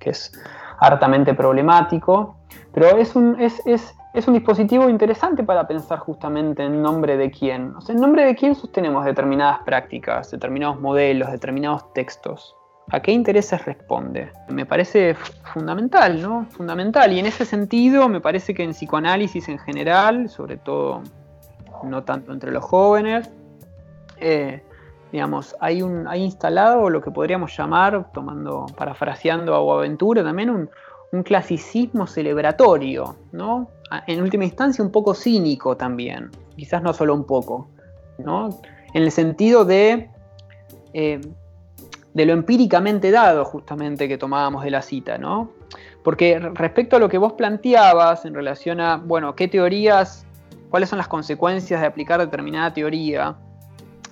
que 0.00 0.10
es 0.10 0.32
hartamente 0.80 1.32
problemático, 1.34 2.38
pero 2.74 2.96
es 2.96 3.14
un, 3.14 3.40
es, 3.40 4.26
un 4.26 4.34
dispositivo 4.34 4.88
interesante 4.88 5.44
para 5.44 5.68
pensar 5.68 6.00
justamente 6.00 6.64
en 6.64 6.82
nombre 6.82 7.16
de 7.16 7.30
quién. 7.30 7.72
O 7.76 7.80
sea, 7.80 7.94
en 7.94 8.00
nombre 8.00 8.24
de 8.24 8.34
quién 8.34 8.56
sostenemos 8.56 9.04
determinadas 9.04 9.60
prácticas, 9.60 10.28
determinados 10.32 10.80
modelos, 10.80 11.30
determinados 11.30 11.92
textos. 11.92 12.56
¿A 12.90 13.00
qué 13.00 13.12
intereses 13.12 13.64
responde? 13.64 14.30
Me 14.48 14.66
parece 14.66 15.14
fundamental, 15.54 16.20
¿no? 16.20 16.46
Fundamental. 16.50 17.12
Y 17.12 17.20
en 17.20 17.26
ese 17.26 17.44
sentido, 17.44 18.08
me 18.08 18.20
parece 18.20 18.54
que 18.54 18.64
en 18.64 18.72
psicoanálisis 18.72 19.48
en 19.48 19.58
general, 19.58 20.28
sobre 20.28 20.56
todo 20.56 21.02
no 21.84 22.04
tanto 22.04 22.32
entre 22.32 22.50
los 22.50 22.64
jóvenes, 22.64 23.30
eh, 24.18 24.62
digamos, 25.10 25.54
hay, 25.60 25.82
un, 25.82 26.06
hay 26.08 26.22
instalado 26.22 26.88
lo 26.88 27.02
que 27.02 27.10
podríamos 27.10 27.56
llamar, 27.56 28.10
tomando, 28.12 28.66
parafraseando 28.76 29.54
a 29.54 29.76
Aventura 29.78 30.22
también, 30.22 30.50
un, 30.50 30.70
clasicismo 31.24 32.06
celebratorio, 32.06 33.16
¿no? 33.32 33.68
En 34.06 34.22
última 34.22 34.46
instancia 34.46 34.82
un 34.82 34.90
poco 34.90 35.12
cínico 35.12 35.76
también, 35.76 36.30
quizás 36.56 36.82
no 36.82 36.94
solo 36.94 37.14
un 37.14 37.24
poco, 37.24 37.68
¿no? 38.16 38.48
En 38.94 39.02
el 39.02 39.10
sentido 39.10 39.66
de, 39.66 40.08
eh, 40.94 41.20
de 42.14 42.26
lo 42.26 42.32
empíricamente 42.32 43.10
dado 43.10 43.44
justamente 43.44 44.08
que 44.08 44.18
tomábamos 44.18 44.64
de 44.64 44.70
la 44.70 44.82
cita, 44.82 45.18
¿no? 45.18 45.50
Porque 46.02 46.38
respecto 46.38 46.96
a 46.96 46.98
lo 46.98 47.08
que 47.08 47.18
vos 47.18 47.32
planteabas 47.34 48.24
en 48.24 48.34
relación 48.34 48.80
a, 48.80 48.96
bueno, 48.96 49.34
qué 49.34 49.48
teorías, 49.48 50.26
cuáles 50.68 50.88
son 50.88 50.98
las 50.98 51.08
consecuencias 51.08 51.80
de 51.80 51.86
aplicar 51.86 52.20
determinada 52.20 52.72
teoría, 52.72 53.36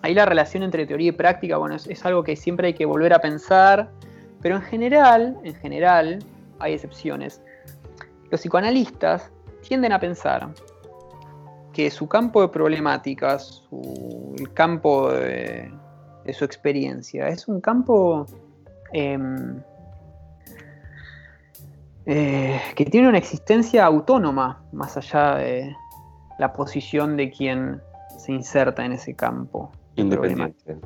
ahí 0.02 0.14
la 0.14 0.24
relación 0.24 0.62
entre 0.62 0.86
teoría 0.86 1.08
y 1.08 1.12
práctica, 1.12 1.58
bueno, 1.58 1.76
es, 1.76 2.06
algo 2.06 2.24
que 2.24 2.36
siempre 2.36 2.68
hay 2.68 2.74
que 2.74 2.86
volver 2.86 3.12
a 3.12 3.18
pensar, 3.18 3.90
pero 4.40 4.56
en 4.56 4.62
general, 4.62 5.36
en 5.44 5.54
general, 5.54 6.24
hay 6.58 6.74
excepciones. 6.74 7.42
Los 8.30 8.40
psicoanalistas 8.40 9.30
tienden 9.66 9.92
a 9.92 10.00
pensar 10.00 10.48
que 11.72 11.90
su 11.90 12.08
campo 12.08 12.40
de 12.40 12.48
problemáticas, 12.48 13.62
el 14.38 14.52
campo 14.54 15.12
de, 15.12 15.70
su 16.32 16.44
experiencia, 16.44 17.28
es 17.28 17.48
un 17.48 17.60
campo 17.60 18.26
em, 18.92 19.60
eh, 22.06 22.60
que 22.74 22.84
tiene 22.86 23.08
una 23.08 23.18
existencia 23.18 23.84
autónoma, 23.84 24.62
más 24.72 24.96
allá 24.96 25.36
de 25.36 25.76
la 26.38 26.52
posición 26.52 27.16
de 27.16 27.30
quien 27.30 27.80
se 28.18 28.32
inserta 28.32 28.84
en 28.84 28.92
ese 28.92 29.14
campo. 29.14 29.70
Independiente. 29.96 30.78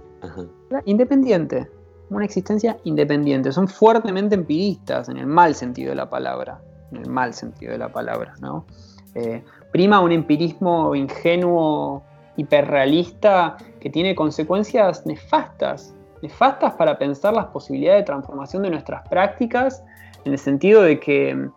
Independiente. 0.85 1.71
Una 2.11 2.25
existencia 2.25 2.77
independiente. 2.85 3.53
Son 3.53 3.69
fuertemente 3.69 4.35
empiristas, 4.35 5.09
en 5.09 5.17
el 5.17 5.27
mal 5.27 5.55
sentido 5.55 5.91
de 5.91 5.97
la 5.97 6.11
palabra. 6.11 6.61
En 6.91 6.99
el 6.99 7.11
mal 7.11 7.35
sentido 7.35 7.73
de 7.73 7.79
la 7.79 7.93
palabra, 7.93 8.35
¿no? 8.41 8.67
Eh, 9.15 9.43
prima 9.73 10.01
un 10.01 10.13
empirismo 10.13 10.95
ingenuo, 10.95 12.03
hiperrealista, 12.37 13.57
que 13.81 13.91
tiene 13.91 14.15
consecuencias 14.15 15.07
nefastas. 15.07 15.95
Nefastas 16.23 16.75
para 16.75 16.99
pensar 16.99 17.35
las 17.35 17.47
posibilidades 17.47 18.03
de 18.03 18.07
transformación 18.07 18.63
de 18.63 18.71
nuestras 18.71 19.07
prácticas, 19.09 19.83
en 20.25 20.33
el 20.33 20.39
sentido 20.39 20.83
de 20.83 20.99
que, 20.99 21.49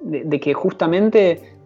de 0.00 0.40
que 0.40 0.54
justamente 0.54 1.58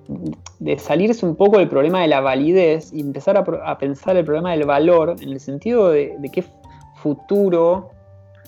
de 0.58 0.78
salirse 0.78 1.24
un 1.24 1.36
poco 1.36 1.58
del 1.58 1.68
problema 1.68 2.00
de 2.02 2.08
la 2.08 2.20
validez 2.20 2.92
y 2.92 3.00
empezar 3.00 3.36
a, 3.36 3.78
pensar 3.78 4.16
el 4.16 4.24
problema 4.24 4.52
del 4.52 4.66
valor 4.66 5.16
en 5.20 5.30
el 5.30 5.40
sentido 5.40 5.90
de, 5.90 6.16
qué 6.32 6.44
futuro 6.96 7.90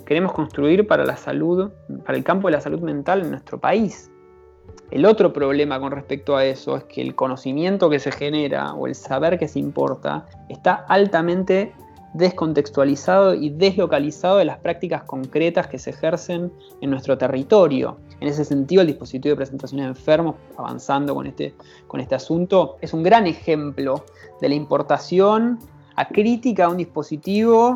queremos 0.04 0.32
construir 0.32 0.87
para 0.87 1.04
la 1.04 1.16
salud, 1.16 1.70
para 2.04 2.16
el 2.16 2.25
campo 2.25 2.49
de 2.49 2.52
la 2.52 2.61
salud 2.61 2.80
mental 2.80 3.23
en 3.23 3.30
nuestro 3.30 3.58
país. 3.58 4.11
El 4.90 5.05
otro 5.05 5.33
problema 5.33 5.81
con 5.81 5.90
respecto 5.90 6.37
a 6.37 6.45
eso 6.45 6.76
es 6.76 6.85
que 6.85 7.02
el 7.02 7.14
conocimiento 7.14 7.90
que 7.90 7.99
se 7.99 8.12
genera 8.12 8.73
o 8.75 8.87
el 8.87 8.95
saber 8.95 9.38
que 9.38 9.49
se 9.49 9.59
importa 9.59 10.26
está 10.49 10.75
altamente 10.75 11.73
descontextualizado 12.14 13.35
y 13.35 13.50
deslocalizado 13.50 14.38
de 14.38 14.45
las 14.45 14.59
prácticas 14.59 15.02
concretas 15.02 15.66
que 15.66 15.78
se 15.78 15.90
ejercen 15.90 16.52
en 16.81 16.90
nuestro 16.90 17.19
territorio. 17.19 17.99
En 18.21 18.28
ese 18.28 18.45
sentido, 18.45 18.81
el 18.81 18.87
dispositivo 18.87 19.33
de 19.33 19.37
presentación 19.37 19.81
de 19.83 19.88
enfermos, 19.88 20.37
avanzando 20.57 21.14
con 21.14 21.26
este, 21.26 21.55
con 21.87 22.00
este 22.00 22.14
asunto, 22.14 22.76
es 22.81 22.95
un 22.95 23.02
gran 23.02 23.26
ejemplo 23.26 24.05
de 24.40 24.49
la 24.49 24.55
importación 24.55 25.59
acrítica 25.97 26.66
a 26.66 26.69
un 26.69 26.78
dispositivo 26.78 27.75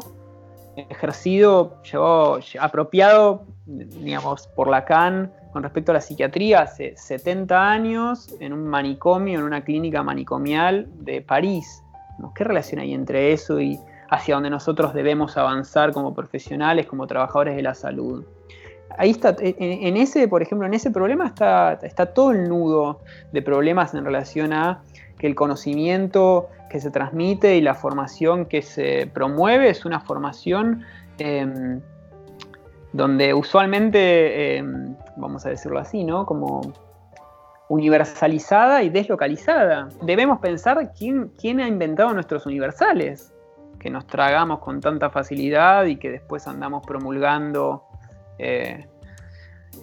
ejercido, 0.76 1.82
llevado, 1.82 2.40
apropiado, 2.60 3.42
digamos, 3.66 4.46
por 4.46 4.68
Lacan 4.68 5.32
con 5.52 5.62
respecto 5.62 5.92
a 5.92 5.94
la 5.94 6.00
psiquiatría 6.00 6.62
hace 6.62 6.96
70 6.96 7.70
años 7.70 8.34
en 8.40 8.52
un 8.52 8.66
manicomio, 8.66 9.38
en 9.38 9.44
una 9.44 9.62
clínica 9.62 10.02
manicomial 10.02 10.86
de 11.00 11.20
París. 11.20 11.82
¿Qué 12.34 12.44
relación 12.44 12.80
hay 12.80 12.92
entre 12.92 13.32
eso 13.32 13.60
y 13.60 13.78
hacia 14.10 14.34
donde 14.34 14.50
nosotros 14.50 14.92
debemos 14.92 15.36
avanzar 15.36 15.92
como 15.92 16.14
profesionales, 16.14 16.86
como 16.86 17.06
trabajadores 17.06 17.56
de 17.56 17.62
la 17.62 17.74
salud? 17.74 18.24
ahí 18.96 19.10
está, 19.10 19.36
en, 19.40 19.96
ese, 19.96 20.28
por 20.28 20.42
ejemplo, 20.42 20.66
en 20.66 20.74
ese 20.74 20.90
problema 20.90 21.26
está, 21.26 22.06
todo 22.14 22.32
el 22.32 22.48
nudo 22.48 23.00
de 23.32 23.42
problemas 23.42 23.94
en 23.94 24.04
relación 24.04 24.52
a 24.52 24.82
que 25.18 25.26
el 25.26 25.34
conocimiento 25.34 26.48
que 26.70 26.80
se 26.80 26.90
transmite 26.90 27.56
y 27.56 27.60
la 27.60 27.74
formación 27.74 28.46
que 28.46 28.62
se 28.62 29.10
promueve 29.12 29.70
es 29.70 29.84
una 29.84 30.00
formación 30.00 30.84
em, 31.18 31.80
donde 32.92 33.34
usualmente, 33.34 34.56
em, 34.56 34.94
vamos 35.16 35.46
a 35.46 35.50
decirlo 35.50 35.78
así, 35.78 36.04
¿no? 36.04 36.26
Como 36.26 36.60
universalizada 37.68 38.82
y 38.82 38.90
deslocalizada. 38.90 39.88
Debemos 40.02 40.40
pensar 40.40 40.92
quién, 40.98 41.30
quién 41.38 41.60
ha 41.60 41.68
inventado 41.68 42.12
nuestros 42.12 42.44
universales, 42.46 43.32
que 43.78 43.90
nos 43.90 44.06
tragamos 44.06 44.58
con 44.58 44.80
tanta 44.80 45.08
facilidad 45.10 45.84
y 45.86 45.96
que 45.96 46.10
después 46.10 46.46
andamos 46.48 46.84
promulgando 46.84 47.84
eh, 48.38 48.86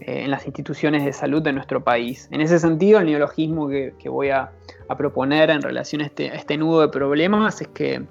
eh, 0.02 0.24
en 0.24 0.32
las 0.32 0.46
instituciones 0.46 1.06
de 1.06 1.14
salud 1.14 1.42
de 1.42 1.54
nuestro 1.54 1.84
país. 1.84 2.28
En 2.32 2.42
ese 2.42 2.60
sentido, 2.60 3.00
el 3.00 3.06
neologismo 3.06 3.70
que, 3.70 4.10
voy 4.10 4.30
a, 4.30 4.52
proponer 4.98 5.50
en 5.50 5.62
relación 5.62 6.02
a 6.02 6.06
este, 6.06 6.36
este, 6.36 6.58
nudo 6.58 6.82
de 6.82 6.90
problemas 6.90 7.62
es 7.62 7.68
que, 7.70 8.04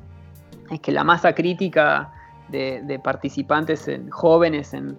es 0.71 0.81
que 0.81 0.93
la 0.93 1.05
masa 1.05 1.35
crítica 1.35 2.12
de, 2.49 3.00
participantes 3.03 3.88
en, 3.88 4.11
jóvenes 4.11 4.75
en, 4.75 4.97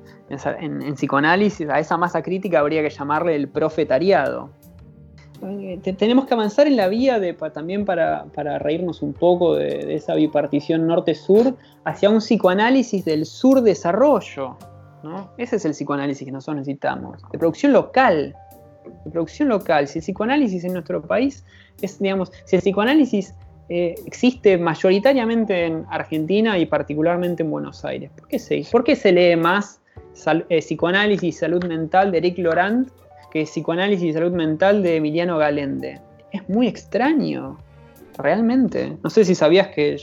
psicoanálisis, 0.96 1.70
a 1.70 1.80
esa 1.80 1.98
masa 1.98 2.22
crítica 2.22 2.60
habría 2.60 2.82
que 2.82 2.90
llamarle 2.90 3.36
el 3.36 3.48
profetariado. 3.48 4.50
Eh, 5.44 5.80
tenemos 5.98 6.26
que 6.26 6.34
avanzar 6.34 6.66
en 6.66 6.76
la 6.76 6.88
vía 6.88 7.22
también 7.54 7.86
para, 7.86 8.26
reírnos 8.60 9.02
un 9.02 9.14
poco 9.14 9.56
de, 9.56 9.86
de 9.86 9.96
esa 9.96 10.16
bipartición 10.16 10.88
norte-sur 10.88 11.56
hacia 11.84 12.10
un 12.10 12.20
psicoanálisis 12.20 13.06
del 13.06 13.26
sur-desarrollo. 13.26 14.58
Ese 15.38 15.58
es 15.58 15.66
el 15.66 15.72
psicoanálisis 15.72 16.26
que 16.26 16.32
nosotros 16.32 16.58
necesitamos, 16.58 17.22
de 17.32 17.38
producción 17.38 17.72
local, 17.72 18.36
de 19.06 19.12
producción 19.12 19.50
local. 19.50 19.88
Si 19.88 20.00
el 20.00 20.04
psicoanálisis 20.04 20.64
en 20.64 20.74
nuestro 20.74 21.02
país 21.02 21.46
es, 21.82 22.00
digamos, 22.00 22.32
si 22.46 22.56
el 22.56 22.62
psicoanálisis 22.62 23.34
eh, 23.70 23.96
existe 24.06 24.58
mayoritariamente 24.58 25.66
en 25.66 25.86
Argentina 25.90 26.58
y 26.58 26.66
particularmente 26.66 27.44
en 27.44 27.52
Buenos 27.52 27.84
Aires, 27.84 28.10
¿por 28.18 28.28
qué 28.28 28.40
se, 28.40 28.66
por 28.72 28.84
qué 28.84 28.96
se 28.96 29.12
lee 29.12 29.36
más 29.36 29.82
eh, 30.50 30.60
psicoanálisis 30.60 31.24
y 31.24 31.32
salud 31.34 31.66
mental 31.66 32.12
de 32.12 32.20
Eric 32.20 32.38
Laurent 32.38 32.90
que 33.32 33.44
psicoanálisis 33.44 34.06
y 34.06 34.14
salud 34.14 34.32
mental 34.32 34.84
de 34.84 34.98
Emiliano 34.98 35.38
Galende? 35.38 36.00
Es 36.32 36.48
muy 36.50 36.68
extraño. 36.68 37.58
Realmente. 38.18 38.98
No 39.04 39.12
sé 39.12 39.24
si 39.26 39.36
sabías 39.36 39.68
que 39.68 39.96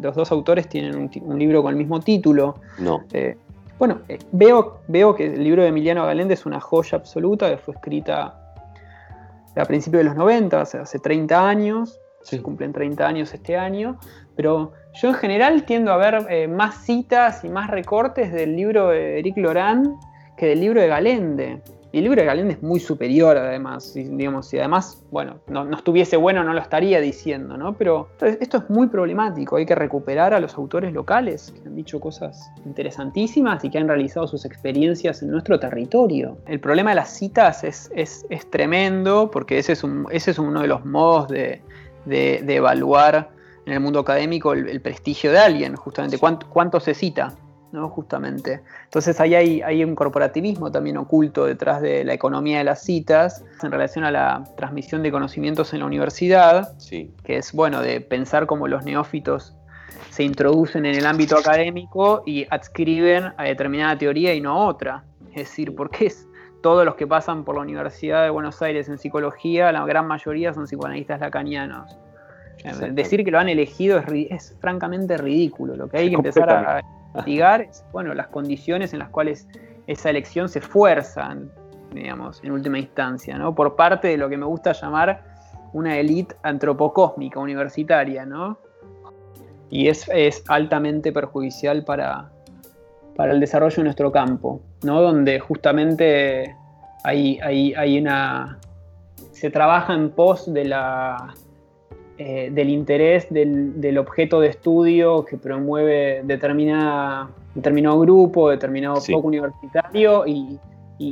los 0.00 0.14
dos 0.14 0.32
autores 0.32 0.70
tienen 0.70 1.10
un, 1.20 1.38
libro 1.38 1.62
con 1.62 1.72
el 1.72 1.76
mismo 1.76 2.00
título. 2.00 2.54
No. 2.78 3.04
Eh, 3.12 3.36
bueno, 3.78 4.00
veo, 4.32 4.80
veo 4.88 5.14
que 5.14 5.26
el 5.26 5.44
libro 5.44 5.62
de 5.62 5.68
Emiliano 5.68 6.06
Galende 6.06 6.32
es 6.32 6.46
una 6.46 6.60
joya 6.60 6.96
absoluta, 6.96 7.50
que 7.50 7.58
fue 7.58 7.74
escrita 7.74 8.40
a 9.54 9.64
principios 9.66 10.00
de 10.00 10.04
los 10.04 10.16
90, 10.16 10.60
hace 10.60 10.98
30 10.98 11.48
años, 11.48 12.00
se 12.28 12.42
cumplen 12.42 12.72
30 12.72 13.06
años 13.06 13.32
este 13.32 13.56
año, 13.56 13.98
pero 14.36 14.72
yo 14.94 15.08
en 15.08 15.14
general 15.14 15.64
tiendo 15.64 15.92
a 15.92 15.96
ver 15.96 16.26
eh, 16.28 16.48
más 16.48 16.84
citas 16.84 17.44
y 17.44 17.48
más 17.48 17.70
recortes 17.70 18.32
del 18.32 18.56
libro 18.56 18.88
de 18.88 19.18
Eric 19.18 19.36
Lorán 19.38 19.96
que 20.36 20.46
del 20.46 20.60
libro 20.60 20.80
de 20.80 20.88
Galende. 20.88 21.62
Y 21.90 21.98
el 21.98 22.04
libro 22.04 22.20
de 22.20 22.26
Galende 22.26 22.54
es 22.54 22.62
muy 22.62 22.80
superior, 22.80 23.36
además. 23.38 23.94
digamos, 23.94 24.48
si 24.48 24.58
además, 24.58 25.02
bueno, 25.10 25.40
no, 25.48 25.68
estuviese 25.74 26.18
bueno, 26.18 26.44
no 26.44 26.52
lo 26.52 26.60
estaría 26.60 27.00
diciendo, 27.00 27.56
¿no? 27.56 27.74
Pero 27.78 28.10
esto 28.20 28.58
es 28.58 28.68
muy 28.68 28.88
problemático. 28.88 29.56
Hay 29.56 29.64
que 29.64 29.74
recuperar 29.74 30.34
a 30.34 30.40
los 30.40 30.54
autores 30.54 30.92
locales 30.92 31.50
que 31.50 31.66
han 31.66 31.74
dicho 31.74 31.98
cosas 31.98 32.52
interesantísimas 32.66 33.64
y 33.64 33.70
que 33.70 33.78
han 33.78 33.88
realizado 33.88 34.26
sus 34.26 34.44
experiencias 34.44 35.22
en 35.22 35.30
nuestro 35.30 35.58
territorio. 35.58 36.36
El 36.46 36.60
problema 36.60 36.90
de 36.90 36.96
las 36.96 37.10
citas 37.10 37.64
es, 37.64 37.90
es, 37.94 38.26
tremendo 38.50 39.30
porque 39.30 39.58
ese 39.58 39.72
es, 39.72 39.82
un, 39.82 40.06
ese 40.10 40.32
es 40.32 40.38
uno 40.38 40.60
de 40.60 40.68
los 40.68 40.84
modos 40.84 41.28
de, 41.28 41.62
evaluar 42.06 43.30
en 43.66 43.72
el 43.72 43.80
mundo 43.80 44.00
académico 44.00 44.52
el, 44.52 44.80
prestigio 44.80 45.30
de 45.30 45.38
alguien, 45.38 45.76
justamente. 45.76 46.18
cuánto 46.18 46.80
se 46.80 46.94
cita? 46.94 47.34
¿no? 47.72 47.88
Justamente. 47.88 48.62
Entonces 48.84 49.20
ahí 49.20 49.34
hay, 49.34 49.84
un 49.84 49.94
corporativismo 49.94 50.70
también 50.70 50.96
oculto 50.96 51.44
detrás 51.44 51.82
de 51.82 52.04
la 52.04 52.14
economía 52.14 52.58
de 52.58 52.64
las 52.64 52.82
citas 52.82 53.44
en 53.62 53.70
relación 53.70 54.04
a 54.04 54.10
la 54.10 54.44
transmisión 54.56 55.02
de 55.02 55.10
conocimientos 55.10 55.72
en 55.74 55.80
la 55.80 55.86
universidad, 55.86 56.76
que 56.88 57.36
es 57.36 57.52
bueno 57.52 57.80
de 57.82 58.00
pensar 58.00 58.46
cómo 58.46 58.68
los 58.68 58.84
neófitos 58.84 59.54
se 60.10 60.24
introducen 60.24 60.86
en 60.86 60.94
el 60.96 61.06
ámbito 61.06 61.36
académico 61.36 62.22
y 62.26 62.46
adscriben 62.50 63.32
a 63.36 63.44
determinada 63.44 63.96
teoría 63.98 64.34
y 64.34 64.40
no 64.40 64.52
a 64.52 64.66
otra. 64.66 65.04
Es 65.30 65.48
decir, 65.48 65.74
porque 65.74 66.06
es, 66.06 66.26
todos 66.62 66.84
los 66.84 66.94
que 66.96 67.06
pasan 67.06 67.44
por 67.44 67.56
la 67.56 67.62
Universidad 67.62 68.24
de 68.24 68.30
Buenos 68.30 68.60
Aires 68.62 68.88
en 68.88 68.98
psicología, 68.98 69.70
la 69.72 69.84
gran 69.84 70.06
mayoría 70.06 70.52
son 70.52 70.66
psicoanalistas 70.66 71.20
lacanianos. 71.20 71.98
Decir 72.90 73.24
que 73.24 73.30
lo 73.30 73.38
han 73.38 73.48
elegido 73.48 74.02
es, 74.08 74.56
francamente 74.60 75.16
ridículo. 75.16 75.76
Lo 75.76 75.88
que 75.88 75.98
hay 75.98 76.08
que 76.08 76.16
empezar 76.16 76.50
a 76.50 76.82
investigar 77.14 77.68
bueno, 77.92 78.14
las 78.14 78.28
condiciones 78.28 78.92
en 78.92 78.98
las 78.98 79.10
cuales 79.10 79.48
esa 79.86 80.10
elección 80.10 80.48
se 80.48 80.60
fuerzan, 80.60 81.50
digamos, 81.92 82.42
en 82.42 82.52
última 82.52 82.78
instancia, 82.78 83.38
¿no? 83.38 83.54
Por 83.54 83.76
parte 83.76 84.08
de 84.08 84.16
lo 84.16 84.28
que 84.28 84.36
me 84.36 84.44
gusta 84.44 84.72
llamar 84.72 85.22
una 85.72 85.96
élite 85.96 86.34
antropocósmica 86.42 87.38
universitaria, 87.38 88.26
¿no? 88.26 88.58
Y 89.70 89.88
es, 89.88 90.08
altamente 90.48 91.12
perjudicial 91.12 91.84
para, 91.84 92.30
para 93.18 93.32
el 93.32 93.40
desarrollo 93.40 93.78
de 93.78 93.82
nuestro 93.82 94.12
campo, 94.12 94.60
¿no? 94.84 95.02
Donde 95.02 95.40
justamente 95.40 96.54
hay, 97.02 97.40
hay, 97.42 97.74
hay 97.74 97.98
una. 97.98 98.60
se 99.32 99.50
trabaja 99.50 99.92
en 99.92 100.10
pos 100.10 100.54
de 100.54 100.64
la 100.66 101.34
eh, 102.16 102.50
del 102.52 102.68
interés 102.70 103.26
del, 103.28 103.98
objeto 103.98 104.38
de 104.38 104.48
estudio 104.48 105.24
que 105.24 105.36
promueve 105.36 106.22
determinado 106.22 107.98
grupo, 107.98 108.50
determinado 108.50 109.00
foco 109.00 109.26
universitario, 109.26 110.24
y, 110.24 110.60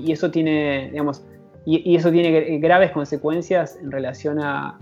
eso 0.09 0.31
tiene, 0.31 0.91
digamos, 0.93 1.25
y, 1.65 1.97
eso 1.97 2.13
tiene 2.13 2.59
graves 2.59 2.93
consecuencias 2.93 3.79
en 3.83 3.91
relación 3.91 4.41
a, 4.41 4.79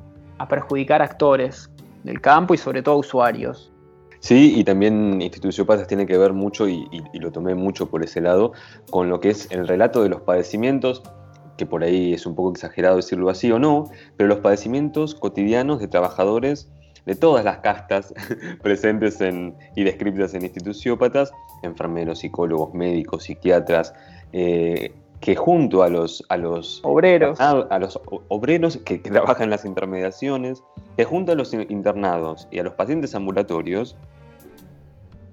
perjudicar 0.51 1.01
actores 1.01 1.71
del 2.03 2.21
campo 2.21 2.53
y 2.53 2.59
sobre 2.59 2.83
todo 2.83 2.97
usuarios. 2.97 3.73
Sí, 4.25 4.55
y 4.57 4.65
también 4.65 5.21
Instituciópatas 5.21 5.87
tiene 5.87 6.07
que 6.07 6.17
ver 6.17 6.33
mucho, 6.33 6.67
y, 6.67 6.89
lo 7.13 7.31
tomé 7.31 7.55
mucho 7.55 7.91
por 7.91 8.03
ese 8.03 8.23
lado, 8.23 8.53
con 8.89 9.11
lo 9.11 9.21
que 9.21 9.29
es 9.29 9.49
el 9.51 9.69
relato 9.69 10.03
de 10.03 10.09
los 10.09 10.23
padecimientos 10.23 11.03
que 11.59 11.67
por 11.67 11.85
ahí 11.85 12.15
es 12.15 12.25
un 12.25 12.35
poco 12.35 12.53
exagerado 12.53 12.97
decirlo 12.97 13.29
así 13.29 13.53
o 13.53 13.59
no, 13.59 13.91
pero 14.17 14.31
los 14.31 14.39
padecimientos 14.39 15.15
cotidianos 15.15 15.79
de 15.79 15.89
trabajadores 15.89 16.71
de 17.05 17.17
todas 17.17 17.45
las 17.45 17.59
castas 17.59 18.15
presentes 18.63 19.21
en, 19.21 19.55
y 19.77 19.85
descritas 19.85 20.33
en 20.33 20.45
instituciópatas, 20.45 21.31
enfermeros, 21.63 22.21
psicólogos, 22.21 22.73
médicos, 22.73 23.25
psiquiatras, 23.25 23.93
eh, 24.33 24.95
que 25.21 25.37
junto 25.37 25.83
a 25.83 25.91
los, 25.91 26.25
a 26.31 26.39
los 26.39 26.81
obreros, 26.83 27.39
a, 27.41 27.79
los 27.79 28.01
obreros 28.29 28.79
que, 28.79 28.99
trabajan 28.99 29.45
en 29.45 29.51
las 29.51 29.67
intermediaciones, 29.67 30.63
que 30.97 31.05
junto 31.05 31.33
a 31.33 31.35
los 31.35 31.53
internados 31.53 32.49
y 32.51 32.59
a 32.59 32.63
los 32.63 32.73
pacientes 32.73 33.15
ambulatorios, 33.15 33.97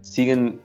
siguen 0.01 0.59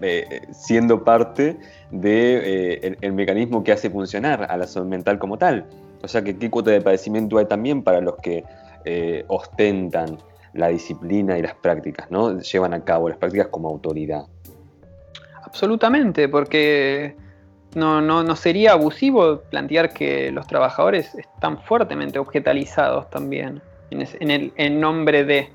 eh, 0.00 0.42
siendo 0.52 1.04
parte 1.04 1.56
del 1.90 2.00
de, 2.02 2.96
eh, 3.00 3.12
mecanismo 3.12 3.64
que 3.64 3.72
hace 3.72 3.88
funcionar 3.88 4.46
a 4.50 4.56
la 4.56 4.66
salud 4.66 4.88
mental 4.88 5.18
como 5.18 5.38
tal. 5.38 5.66
O 6.02 6.08
sea 6.08 6.22
que 6.22 6.36
qué 6.36 6.50
cuota 6.50 6.70
de 6.70 6.80
padecimiento 6.80 7.38
hay 7.38 7.46
también 7.46 7.82
para 7.82 8.00
los 8.00 8.16
que 8.16 8.44
eh, 8.84 9.24
ostentan 9.28 10.18
la 10.52 10.68
disciplina 10.68 11.38
y 11.38 11.42
las 11.42 11.54
prácticas, 11.54 12.10
¿no? 12.10 12.38
Llevan 12.38 12.74
a 12.74 12.84
cabo 12.84 13.08
las 13.08 13.18
prácticas 13.18 13.48
como 13.48 13.68
autoridad. 13.68 14.26
Absolutamente, 15.42 16.28
porque 16.28 17.16
no, 17.74 18.02
no, 18.02 18.36
sería 18.36 18.72
abusivo 18.72 19.40
plantear 19.40 19.92
que 19.92 20.30
los 20.30 20.46
trabajadores 20.46 21.14
están 21.14 21.62
fuertemente 21.62 22.18
objetalizados 22.18 23.08
también, 23.10 23.62
en, 23.90 24.30
el, 24.30 24.52
en 24.56 24.80
nombre 24.80 25.24
de, 25.24 25.48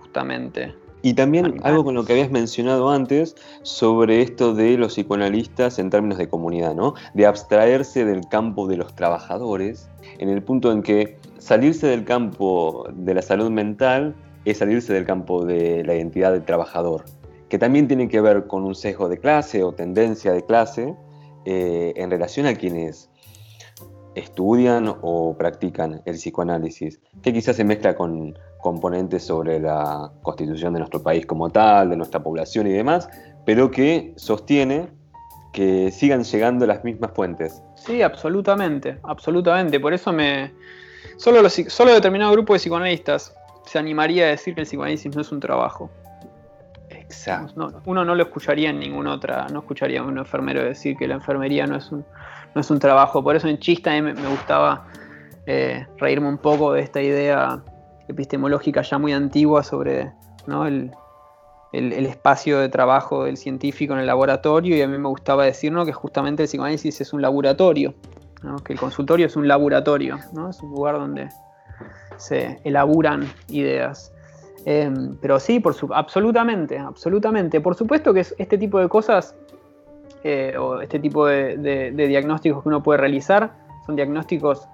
justamente. 0.00 0.74
Y 1.02 1.14
también 1.14 1.58
algo 1.64 1.82
con 1.84 1.94
lo 1.94 2.04
que 2.04 2.12
habías 2.12 2.30
mencionado 2.30 2.88
antes 2.90 3.34
sobre 3.62 4.22
esto 4.22 4.54
de 4.54 4.78
los 4.78 4.94
psicoanalistas 4.94 5.80
en 5.80 5.90
términos 5.90 6.18
de 6.18 6.28
comunidad, 6.28 6.74
¿no? 6.76 6.94
De 7.14 7.26
abstraerse 7.26 8.04
del 8.04 8.28
campo 8.28 8.68
de 8.68 8.76
los 8.76 8.94
trabajadores, 8.94 9.90
en 10.18 10.28
el 10.28 10.42
punto 10.42 10.70
en 10.70 10.82
que 10.82 11.18
salirse 11.38 11.88
del 11.88 12.04
campo 12.04 12.86
de 12.94 13.14
la 13.14 13.22
salud 13.22 13.50
mental 13.50 14.14
es 14.44 14.58
salirse 14.58 14.92
del 14.92 15.04
campo 15.04 15.44
de 15.44 15.84
la 15.84 15.94
identidad 15.96 16.32
del 16.32 16.44
trabajador, 16.44 17.04
que 17.48 17.58
también 17.58 17.88
tiene 17.88 18.08
que 18.08 18.20
ver 18.20 18.46
con 18.46 18.64
un 18.64 18.76
sesgo 18.76 19.08
de 19.08 19.18
clase 19.18 19.64
o 19.64 19.72
tendencia 19.72 20.32
de 20.32 20.44
clase 20.44 20.94
eh, 21.44 21.92
en 21.96 22.10
relación 22.10 22.46
a 22.46 22.54
quienes 22.54 23.10
estudian 24.14 24.94
o 25.02 25.34
practican 25.36 26.02
el 26.04 26.14
psicoanálisis, 26.14 27.00
que 27.22 27.32
quizás 27.32 27.56
se 27.56 27.64
mezcla 27.64 27.94
con 27.94 28.38
componentes 28.62 29.24
sobre 29.24 29.60
la 29.60 30.10
constitución 30.22 30.72
de 30.72 30.78
nuestro 30.78 31.02
país 31.02 31.26
como 31.26 31.50
tal, 31.50 31.90
de 31.90 31.96
nuestra 31.96 32.22
población 32.22 32.68
y 32.68 32.70
demás, 32.70 33.10
pero 33.44 33.70
que 33.70 34.14
sostiene 34.16 34.88
que 35.52 35.90
sigan 35.90 36.22
llegando 36.22 36.64
las 36.64 36.82
mismas 36.82 37.10
fuentes. 37.12 37.62
Sí, 37.74 38.00
absolutamente, 38.00 38.98
absolutamente. 39.02 39.78
Por 39.78 39.92
eso 39.92 40.12
me. 40.12 40.52
Solo, 41.16 41.42
los, 41.42 41.52
solo 41.52 41.92
determinado 41.92 42.32
grupo 42.32 42.54
de 42.54 42.60
psicoanalistas 42.60 43.34
se 43.66 43.78
animaría 43.78 44.24
a 44.24 44.28
decir 44.28 44.54
que 44.54 44.62
el 44.62 44.66
psicoanálisis 44.66 45.14
no 45.14 45.20
es 45.20 45.30
un 45.30 45.40
trabajo. 45.40 45.90
Exacto. 46.88 47.70
uno 47.84 48.06
no 48.06 48.14
lo 48.14 48.22
escucharía 48.22 48.70
en 48.70 48.78
ninguna 48.78 49.12
otra, 49.12 49.46
no 49.48 49.58
escucharía 49.58 50.00
a 50.00 50.02
un 50.02 50.16
enfermero 50.16 50.64
decir 50.64 50.96
que 50.96 51.06
la 51.06 51.14
enfermería 51.14 51.66
no 51.66 51.76
es 51.76 51.92
un, 51.92 52.06
no 52.54 52.60
es 52.60 52.70
un 52.70 52.78
trabajo. 52.78 53.22
Por 53.22 53.36
eso 53.36 53.48
en 53.48 53.58
Chista 53.58 53.90
me, 54.00 54.14
me 54.14 54.28
gustaba 54.28 54.86
eh, 55.44 55.86
reírme 55.98 56.28
un 56.28 56.38
poco 56.38 56.72
de 56.72 56.80
esta 56.80 57.02
idea 57.02 57.60
epistemológica 58.08 58.82
ya 58.82 58.98
muy 58.98 59.12
antigua 59.12 59.62
sobre 59.62 60.12
el, 60.64 60.92
espacio 61.72 62.58
de 62.58 62.68
trabajo 62.68 63.24
del 63.24 63.36
científico 63.36 63.94
en 63.94 64.00
el 64.00 64.06
laboratorio 64.06 64.76
y 64.76 64.82
a 64.82 64.88
mí 64.88 64.98
me 64.98 65.08
gustaba 65.08 65.44
decir 65.44 65.72
que 65.84 65.92
justamente 65.92 66.42
el 66.42 66.48
psicoanálisis 66.48 67.00
es 67.00 67.12
un 67.12 67.22
laboratorio, 67.22 67.94
que 68.64 68.72
el 68.72 68.78
consultorio 68.78 69.26
es 69.26 69.36
un 69.36 69.48
laboratorio, 69.48 70.18
¿no? 70.32 70.50
es 70.50 70.60
un 70.60 70.70
lugar 70.70 70.98
donde 70.98 71.28
se 72.16 72.60
elaboran 72.64 73.26
ideas. 73.48 74.12
Em, 74.64 75.16
pero 75.20 75.40
sí, 75.40 75.58
por 75.58 75.74
absolutamente, 75.92 76.78
absolutamente. 76.78 77.60
Por 77.60 77.74
supuesto 77.74 78.14
que 78.14 78.20
este 78.20 78.58
tipo 78.58 78.78
de 78.78 78.88
cosas 78.88 79.34
eh, 80.24 80.54
o 80.56 80.80
este 80.80 81.00
tipo 81.00 81.26
de, 81.26 81.92
diagnósticos 81.96 82.62
que 82.62 82.68
uno 82.68 82.82
puede 82.82 82.98
realizar 82.98 83.52
son 83.86 83.96
diagnósticos 83.96 84.68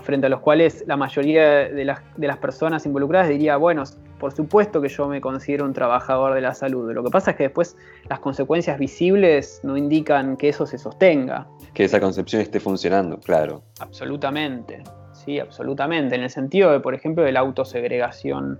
frente 0.00 0.26
a 0.26 0.30
los 0.30 0.40
cuales 0.40 0.84
la 0.86 0.96
mayoría 0.96 1.68
de 1.68 1.84
las, 1.84 2.36
personas 2.38 2.84
involucradas 2.86 3.28
diría, 3.28 3.56
bueno, 3.56 3.84
por 4.18 4.32
supuesto 4.32 4.80
que 4.80 4.88
yo 4.88 5.08
me 5.08 5.20
considero 5.20 5.64
un 5.64 5.72
trabajador 5.72 6.34
de 6.34 6.40
la 6.40 6.54
salud. 6.54 6.92
Lo 6.92 7.04
que 7.04 7.10
pasa 7.10 7.32
es 7.32 7.36
que 7.36 7.44
después 7.44 7.76
las 8.08 8.20
consecuencias 8.20 8.78
visibles 8.78 9.60
no 9.62 9.76
indican 9.76 10.36
que 10.36 10.48
eso 10.48 10.66
se 10.66 10.78
sostenga. 10.78 11.46
Que 11.74 11.84
esa 11.84 12.00
concepción 12.00 12.42
esté 12.42 12.60
funcionando, 12.60 13.18
claro. 13.18 13.62
Absolutamente, 13.80 14.82
sí, 15.12 15.38
absolutamente. 15.38 16.16
En 16.16 16.22
el 16.22 16.30
sentido 16.30 16.72
de, 16.72 16.80
por 16.80 16.94
ejemplo, 16.94 17.22
de 17.22 17.32
la 17.32 17.40
autosegregación 17.40 18.58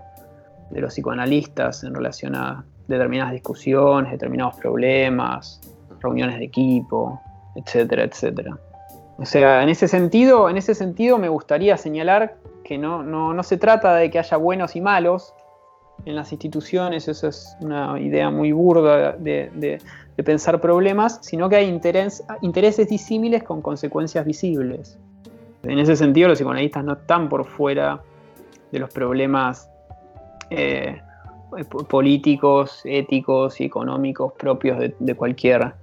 de 0.69 0.81
los 0.81 0.93
psicoanalistas 0.93 1.83
en 1.83 1.95
relación 1.95 2.35
a 2.35 2.63
determinadas 2.87 3.33
discusiones, 3.33 4.11
determinados 4.11 4.55
problemas, 4.55 5.61
reuniones 6.01 6.39
de 6.39 6.45
equipo, 6.45 7.21
etcétera, 7.55 8.03
etcétera. 8.03 8.57
O 9.19 9.25
sea, 9.25 9.63
en 9.63 9.69
ese 9.69 9.89
sentido, 9.89 10.49
en 10.49 10.55
ese 10.55 10.73
sentido 10.73 11.17
me 11.17 11.27
gustaría 11.27 11.75
señalar 11.77 12.37
que 12.63 12.77
no, 12.77 13.03
no, 13.03 13.43
se 13.43 13.57
trata 13.57 13.95
de 13.95 14.09
que 14.09 14.17
haya 14.17 14.37
buenos 14.37 14.77
y 14.77 14.81
malos 14.81 15.33
en 16.05 16.15
las 16.15 16.31
instituciones, 16.31 17.07
eso 17.09 17.27
es 17.27 17.57
una 17.59 17.99
idea 17.99 18.29
muy 18.29 18.53
burda 18.53 19.11
de, 19.11 19.81
pensar 20.23 20.59
problemas, 20.59 21.19
sino 21.21 21.49
que 21.49 21.55
hay 21.55 21.67
intereses 22.41 22.89
disímiles 22.89 23.43
con 23.43 23.61
consecuencias 23.61 24.25
visibles. 24.25 24.97
En 25.63 25.79
ese 25.79 25.95
sentido, 25.95 26.27
los 26.27 26.37
psicoanalistas 26.37 26.83
no 26.83 26.93
están 26.93 27.29
por 27.29 27.45
fuera 27.45 28.01
de 28.71 28.79
los 28.79 28.91
problemas 28.91 29.69
eh, 30.49 31.01
políticos, 31.89 32.81
éticos 32.85 33.59
y 33.59 33.65
económicos 33.65 34.33
propios 34.33 34.77
de, 34.99 35.15
cualquier 35.15 35.73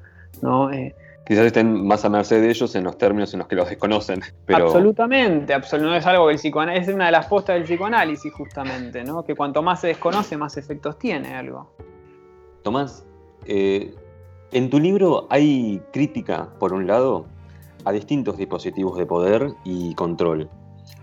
¿no? 0.42 0.70
Eh, 0.70 0.94
quizás 1.26 1.46
estén 1.46 1.86
más 1.86 2.04
a 2.04 2.08
merced 2.08 2.40
de 2.40 2.48
ellos 2.48 2.74
en 2.76 2.84
los 2.84 2.96
términos 2.96 3.32
en 3.34 3.40
los 3.40 3.48
que 3.48 3.56
los 3.56 3.68
desconocen. 3.68 4.20
Absolutamente, 4.48 5.54
no 5.80 5.94
es 5.94 6.06
algo 6.06 6.26
que 6.26 6.32
el 6.32 6.38
psicoanálisis, 6.38 6.88
es 6.88 6.94
una 6.94 7.06
de 7.06 7.12
las 7.12 7.26
postas 7.26 7.56
del 7.56 7.64
psicoanálisis 7.64 8.32
justamente, 8.32 9.02
¿no? 9.02 9.24
que 9.24 9.34
cuanto 9.34 9.60
más 9.62 9.80
se 9.80 9.88
desconoce, 9.88 10.36
más 10.36 10.56
efectos 10.56 10.98
tiene 10.98 11.34
algo. 11.34 11.68
Tomás, 12.62 13.04
eh, 13.46 13.92
en 14.52 14.70
tu 14.70 14.78
libro 14.78 15.26
hay 15.28 15.82
crítica, 15.92 16.48
por 16.60 16.72
un 16.72 16.86
lado, 16.86 17.26
a 17.84 17.92
distintos 17.92 18.36
dispositivos 18.36 18.96
de 18.96 19.06
poder 19.06 19.52
y 19.64 19.94
control, 19.94 20.48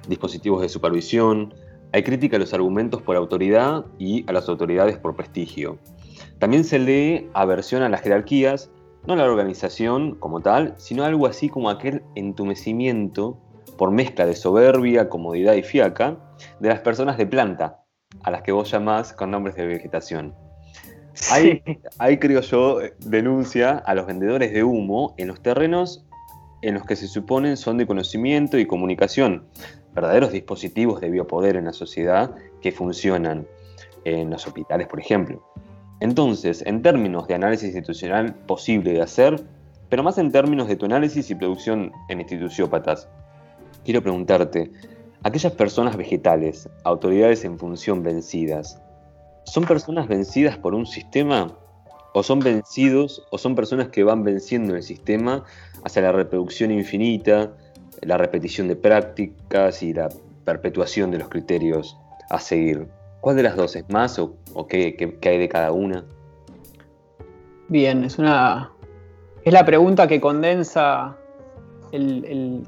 dispositivos 0.08 0.62
de 0.62 0.70
supervisión, 0.70 1.54
hay 1.92 2.04
crítica 2.04 2.38
a 2.38 2.40
los 2.40 2.54
argumentos 2.54 3.02
por 3.02 3.18
autoridad 3.18 3.86
y 4.00 4.28
a 4.30 4.34
las 4.34 4.48
autoridades 4.48 4.98
por 4.98 5.16
prestigio. 5.16 5.78
También 6.40 6.64
se 6.64 6.80
lee 6.80 7.30
aversión 7.34 7.84
a 7.84 7.90
las 7.90 8.02
jerarquías 8.02 8.70
no 9.06 9.16
la 9.16 9.26
organización 9.26 10.16
como 10.16 10.42
tal, 10.42 10.76
sino 10.78 11.04
algo 11.04 11.28
así 11.28 11.50
como 11.50 11.70
aquel 11.70 12.04
entumecimiento 12.16 13.38
por 13.78 13.92
mezcla 13.92 14.26
de 14.26 14.36
soberbia, 14.36 15.10
comodidad 15.10 15.56
y 15.56 15.63
fiaca 15.63 16.18
de 16.60 16.70
las 16.70 16.80
personas 16.80 17.18
de 17.18 17.26
planta, 17.26 17.84
a 18.22 18.32
las 18.32 18.44
que 18.44 18.52
vos 18.52 18.72
llamás 18.72 19.13
con 19.13 19.32
nombres 19.32 19.56
de 19.56 19.66
vegetación. 19.66 20.34
Ahí, 21.32 22.18
creo 22.18 22.42
yo, 22.42 22.80
denuncia 23.00 23.78
a 23.78 23.94
los 23.94 24.08
vendedores 24.08 24.52
de 24.52 24.63
humo 24.63 25.13
en 25.18 25.28
los 25.28 25.42
terrenos 25.42 26.06
en 26.62 26.76
los 26.76 26.86
que 26.86 26.96
se 26.96 27.08
suponen 27.08 27.58
son 27.58 27.78
de 27.78 27.86
conocimiento 27.86 28.58
y 28.58 28.66
comunicación, 28.66 29.48
verdaderos 29.94 30.32
dispositivos 30.32 31.02
de 31.02 31.10
biopoder 31.10 31.58
en 31.58 31.66
la 31.66 31.74
sociedad 31.74 32.34
que 32.62 32.72
funcionan 32.72 33.46
en 34.06 34.30
los 34.30 34.48
hospitales, 34.48 34.88
por 34.88 35.00
ejemplo. 35.00 35.46
Entonces, 36.04 36.62
en 36.66 36.82
términos 36.82 37.30
de 37.30 37.36
análisis 37.36 37.74
institucional 37.74 38.36
posible 38.46 38.92
de 38.92 39.02
hacer, 39.02 39.42
pero 39.88 40.04
más 40.04 40.18
en 40.18 40.34
términos 40.34 40.68
de 40.68 40.76
tu 40.76 40.86
análisis 40.86 41.32
y 41.32 41.36
producción 41.36 41.94
en 42.10 42.20
instituciópatas, 42.20 43.08
quiero 43.86 44.02
preguntarte, 44.02 44.70
aquellas 45.24 45.54
personas 45.54 45.96
vegetales, 45.96 46.68
autoridades 46.84 47.46
en 47.46 47.58
función 47.58 48.04
vencidas, 48.04 48.82
¿son 49.46 49.63
personas 49.63 50.10
vencidas 50.10 50.58
por 50.58 50.76
un 50.76 50.86
sistema? 50.86 51.58
¿O 52.13 52.22
son 52.22 52.39
vencidos 52.39 53.26
o 53.32 53.38
son 53.38 53.56
personas 53.56 53.88
que 53.88 54.04
van 54.04 54.26
venciendo 54.26 54.76
el 54.76 54.84
sistema 54.84 55.46
hacia 55.86 56.02
la 56.02 56.12
reproducción 56.12 56.72
infinita, 56.72 57.54
la 58.02 58.18
repetición 58.18 58.68
de 58.68 58.76
prácticas 58.76 59.82
y 59.82 59.94
la 59.94 60.10
perpetuación 60.44 61.12
de 61.12 61.20
los 61.20 61.30
criterios 61.30 61.98
a 62.30 62.42
seguir. 62.42 62.89
¿Cuál 63.24 63.38
de 63.38 63.44
las 63.44 63.56
dos 63.56 63.74
es 63.78 63.90
más 63.90 64.20
o, 64.20 64.36
qué, 64.68 65.18
hay 65.24 65.38
de 65.38 65.48
cada 65.48 65.72
una? 65.72 66.04
Bien, 67.70 68.04
es 68.04 68.20
una. 68.20 68.70
Es 69.46 69.54
la 69.54 69.66
pregunta 69.66 70.10
que 70.10 70.20
condensa 70.20 71.16
el, 71.94 72.66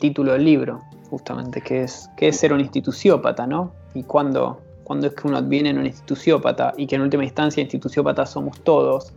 título 0.00 0.32
del 0.32 0.44
libro, 0.44 0.82
justamente, 1.08 1.60
que 1.60 1.84
es 1.84 2.10
¿qué 2.16 2.26
es 2.28 2.36
ser 2.36 2.52
un 2.52 2.58
instituciópata, 2.58 3.46
no? 3.46 3.70
Y 3.94 4.02
cuándo, 4.02 4.60
es 5.04 5.14
que 5.14 5.28
uno 5.28 5.40
viene 5.42 5.70
en 5.70 5.78
un 5.78 5.86
instituciópata 5.86 6.74
y 6.76 6.88
que 6.88 6.96
en 6.96 7.02
última 7.02 7.22
instancia 7.22 7.62
instituciópatas 7.62 8.30
somos 8.30 8.60
todos. 8.62 9.12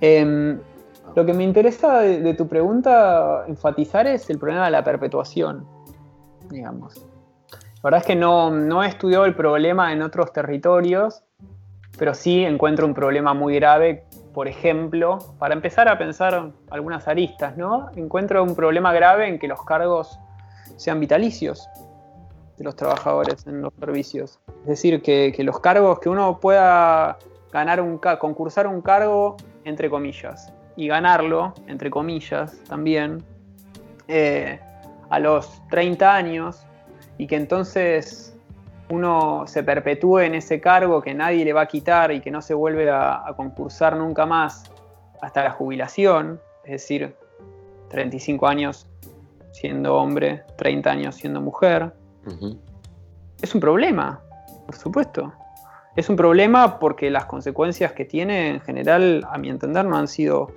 Em, 0.00 0.58
lo 1.14 1.26
que 1.26 1.34
me 1.34 1.44
interesa 1.44 2.00
de, 2.00 2.32
tu 2.32 2.48
pregunta 2.48 3.44
enfatizar 3.46 4.06
es 4.06 4.30
el 4.30 4.38
problema 4.38 4.64
de 4.64 4.70
la 4.70 4.82
perpetuación, 4.82 5.66
digamos. 6.48 6.94
La 7.78 7.90
verdad 7.90 8.00
es 8.00 8.06
que 8.06 8.16
no, 8.16 8.50
no 8.50 8.82
he 8.82 8.88
estudiado 8.88 9.24
el 9.24 9.34
problema 9.34 9.92
en 9.92 10.02
otros 10.02 10.32
territorios, 10.32 11.22
pero 11.96 12.12
sí 12.12 12.44
encuentro 12.44 12.86
un 12.86 12.94
problema 12.94 13.34
muy 13.34 13.54
grave, 13.54 14.04
por 14.34 14.48
ejemplo, 14.48 15.18
para 15.38 15.54
empezar 15.54 15.88
a 15.88 15.96
pensar 15.96 16.50
algunas 16.70 17.06
aristas, 17.06 17.56
¿no? 17.56 17.90
Encuentro 17.94 18.42
un 18.42 18.56
problema 18.56 18.92
grave 18.92 19.28
en 19.28 19.38
que 19.38 19.46
los 19.46 19.62
cargos 19.64 20.18
sean 20.76 20.98
vitalicios 20.98 21.68
de 22.56 22.64
los 22.64 22.74
trabajadores 22.74 23.46
en 23.46 23.62
los 23.62 23.72
servicios. 23.78 24.40
Es 24.62 24.66
decir, 24.66 25.00
que, 25.00 25.34
los 25.44 25.60
cargos, 25.60 26.00
que 26.00 26.08
uno 26.08 26.40
pueda 26.40 27.18
ganar 27.52 27.80
un 27.80 27.98
concursar 27.98 28.66
un 28.66 28.80
cargo, 28.82 29.36
entre 29.64 29.88
comillas, 29.88 30.52
y 30.76 30.88
ganarlo, 30.88 31.54
entre 31.68 31.90
comillas, 31.90 32.58
también, 32.68 33.22
eh, 34.08 34.60
a 35.10 35.18
los 35.18 35.62
30 35.70 36.14
años, 36.14 36.67
y 37.18 37.26
que 37.26 37.36
entonces 37.36 38.34
uno 38.88 39.44
se 39.46 39.62
perpetúe 39.62 40.20
en 40.20 40.34
ese 40.36 40.60
cargo 40.60 41.02
que 41.02 41.12
nadie 41.12 41.44
le 41.44 41.52
va 41.52 41.62
a 41.62 41.66
quitar 41.66 42.12
y 42.12 42.20
que 42.20 42.30
no 42.30 42.40
se 42.40 42.54
vuelve 42.54 42.90
a, 42.90 43.34
concursar 43.36 43.96
nunca 43.96 44.24
más 44.24 44.70
hasta 45.20 45.44
la 45.44 45.50
jubilación, 45.50 46.40
es 46.64 46.70
decir, 46.70 47.14
35 47.90 48.46
años 48.46 48.86
siendo 49.50 49.96
hombre, 49.96 50.44
30 50.56 50.90
años 50.90 51.16
siendo 51.16 51.40
mujer, 51.40 51.92
es 53.42 53.54
un 53.54 53.60
problema, 53.60 54.20
por 54.66 54.76
supuesto. 54.76 55.32
Es 55.96 56.08
un 56.08 56.16
problema 56.16 56.78
porque 56.78 57.10
las 57.10 57.24
consecuencias 57.24 57.92
que 57.92 58.04
tiene 58.04 58.50
en 58.50 58.60
general, 58.60 59.26
a 59.28 59.38
mi 59.38 59.48
entender, 59.48 59.84
no 59.84 59.96
han 59.96 60.06
sido 60.06 60.52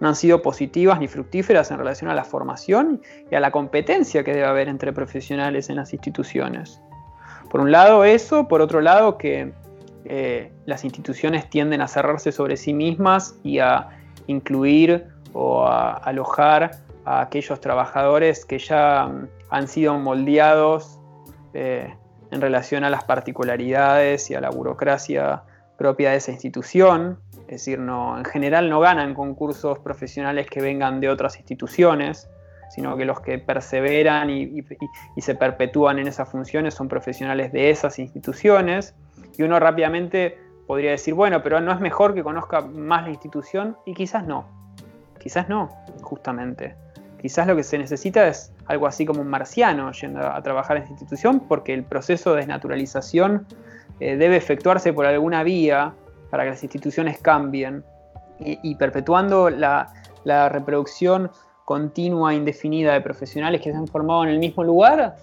no 0.00 0.08
han 0.08 0.16
sido 0.16 0.42
positivas 0.42 0.98
ni 0.98 1.08
fructíferas 1.08 1.70
en 1.70 1.78
relación 1.78 2.10
a 2.10 2.14
la 2.14 2.24
formación 2.24 3.00
y 3.30 3.34
a 3.34 3.40
la 3.40 3.50
competencia 3.50 4.24
que 4.24 4.32
debe 4.32 4.46
haber 4.46 4.68
entre 4.68 4.92
profesionales 4.92 5.70
en 5.70 5.76
las 5.76 5.92
instituciones. 5.92 6.80
Por 7.50 7.60
un 7.60 7.70
lado 7.70 8.04
eso, 8.04 8.48
por 8.48 8.60
otro 8.60 8.80
lado 8.80 9.16
que 9.16 9.52
eh, 10.04 10.52
las 10.66 10.84
instituciones 10.84 11.48
tienden 11.48 11.80
a 11.80 11.88
cerrarse 11.88 12.32
sobre 12.32 12.56
sí 12.56 12.74
mismas 12.74 13.36
y 13.42 13.60
a 13.60 13.88
incluir 14.26 15.06
o 15.32 15.66
a 15.66 15.92
alojar 15.92 16.72
a 17.04 17.20
aquellos 17.20 17.60
trabajadores 17.60 18.44
que 18.44 18.58
ya 18.58 19.06
mm, 19.06 19.28
han 19.50 19.68
sido 19.68 19.98
moldeados 19.98 20.98
eh, 21.52 21.94
en 22.30 22.40
relación 22.40 22.84
a 22.84 22.90
las 22.90 23.04
particularidades 23.04 24.30
y 24.30 24.34
a 24.34 24.40
la 24.40 24.50
burocracia 24.50 25.42
propia 25.78 26.10
de 26.10 26.16
esa 26.16 26.32
institución, 26.32 27.18
es 27.46 27.60
decir, 27.60 27.78
no, 27.78 28.16
en 28.18 28.24
general 28.24 28.70
no 28.70 28.80
ganan 28.80 29.14
concursos 29.14 29.78
profesionales 29.78 30.46
que 30.46 30.62
vengan 30.62 31.00
de 31.00 31.10
otras 31.10 31.36
instituciones, 31.36 32.28
sino 32.70 32.96
que 32.96 33.04
los 33.04 33.20
que 33.20 33.38
perseveran 33.38 34.30
y, 34.30 34.64
se 35.18 35.34
perpetúan 35.34 35.98
en 35.98 36.08
esas 36.08 36.28
funciones 36.28 36.74
son 36.74 36.88
profesionales 36.88 37.52
de 37.52 37.70
esas 37.70 37.98
instituciones. 37.98 38.94
Y 39.36 39.42
uno 39.42 39.60
rápidamente 39.60 40.38
podría 40.66 40.92
decir, 40.92 41.14
bueno, 41.14 41.42
pero 41.42 41.60
no 41.60 41.72
es 41.72 41.80
mejor 41.80 42.14
que 42.14 42.22
conozca 42.22 42.62
más 42.62 43.04
la 43.04 43.10
institución 43.10 43.76
y 43.84 43.94
quizás 43.94 44.26
no, 44.26 44.46
quizás 45.20 45.48
no, 45.48 45.68
justamente. 46.00 46.74
Quizás 47.20 47.46
lo 47.46 47.56
que 47.56 47.62
se 47.62 47.78
necesita 47.78 48.26
es 48.26 48.52
algo 48.66 48.86
así 48.86 49.06
como 49.06 49.20
un 49.20 49.28
marciano 49.28 49.92
yendo 49.92 50.20
a 50.20 50.42
trabajar 50.42 50.76
en 50.76 50.82
esa 50.82 50.92
institución 50.92 51.40
porque 51.40 51.72
el 51.74 51.84
proceso 51.84 52.32
de 52.32 52.38
desnaturalización 52.38 53.46
eh, 54.00 54.16
debe 54.16 54.36
efectuarse 54.36 54.92
por 54.92 55.06
alguna 55.06 55.42
vía 55.42 55.94
para 56.34 56.42
que 56.42 56.50
las 56.50 56.64
instituciones 56.64 57.18
cambien 57.20 57.84
y, 58.40 58.74
perpetuando 58.74 59.50
la, 59.50 59.92
reproducción 60.48 61.30
continua, 61.64 62.32
e 62.32 62.36
indefinida 62.38 62.92
de 62.92 63.00
profesionales 63.02 63.60
que 63.60 63.70
se 63.70 63.76
han 63.76 63.86
formado 63.86 64.24
en 64.24 64.30
el 64.30 64.40
mismo 64.40 64.64
lugar, 64.64 65.14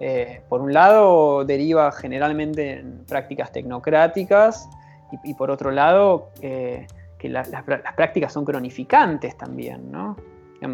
eh, 0.00 0.40
por 0.48 0.62
un 0.62 0.72
lado 0.72 1.44
deriva 1.44 1.92
generalmente 1.92 2.78
en 2.78 3.04
prácticas 3.04 3.52
tecnocráticas 3.52 4.66
y, 5.22 5.34
por 5.34 5.50
otro 5.50 5.70
lado 5.70 6.30
eh, 6.40 6.86
que 7.18 7.28
las 7.28 7.50
prácticas 7.94 8.32
son 8.32 8.46
cronificantes 8.46 9.36
también, 9.36 9.92
¿no? 9.92 10.16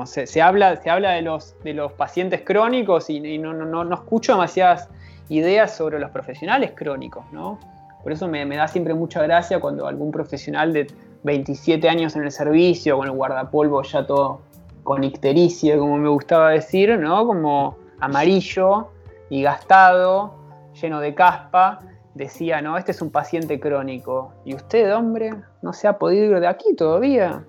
se, 0.06 0.40
habla, 0.40 0.76
se 0.76 0.88
habla 0.88 1.14
de 1.14 1.22
los, 1.22 1.56
de 1.64 1.74
los 1.74 1.90
pacientes 1.94 2.42
crónicos 2.42 3.10
y, 3.10 3.38
no, 3.38 3.52
no, 3.54 3.82
no, 3.82 3.94
escucho 3.96 4.34
demasiadas 4.34 4.88
ideas 5.28 5.76
sobre 5.76 5.98
los 5.98 6.12
profesionales 6.12 6.74
crónicos, 6.76 7.24
¿no? 7.32 7.58
Por 8.02 8.12
eso 8.12 8.28
me, 8.28 8.44
da 8.46 8.68
siempre 8.68 8.94
mucha 8.94 9.22
gracia 9.22 9.60
cuando 9.60 9.86
algún 9.86 10.10
profesional 10.10 10.72
de 10.72 10.86
27 11.22 11.88
años 11.88 12.16
en 12.16 12.24
el 12.24 12.30
servicio, 12.30 12.96
con 12.96 13.06
el 13.06 13.12
guardapolvo 13.12 13.82
ya 13.82 14.06
todo 14.06 14.40
con 14.82 15.04
ictericia, 15.04 15.76
como 15.76 15.98
me 15.98 16.08
gustaba 16.08 16.50
decir, 16.50 16.98
¿no? 16.98 17.26
Como 17.26 17.76
amarillo 18.00 18.88
y 19.28 19.42
gastado, 19.42 20.34
lleno 20.80 21.00
de 21.00 21.14
caspa, 21.14 21.80
decía, 22.14 22.62
no, 22.62 22.78
este 22.78 22.92
es 22.92 23.02
un 23.02 23.10
paciente 23.10 23.60
crónico. 23.60 24.32
Y 24.44 24.54
usted, 24.54 24.94
hombre, 24.96 25.34
no 25.60 25.74
se 25.74 25.86
ha 25.86 25.98
podido 25.98 26.24
ir 26.24 26.40
de 26.40 26.46
aquí 26.46 26.74
todavía. 26.74 27.44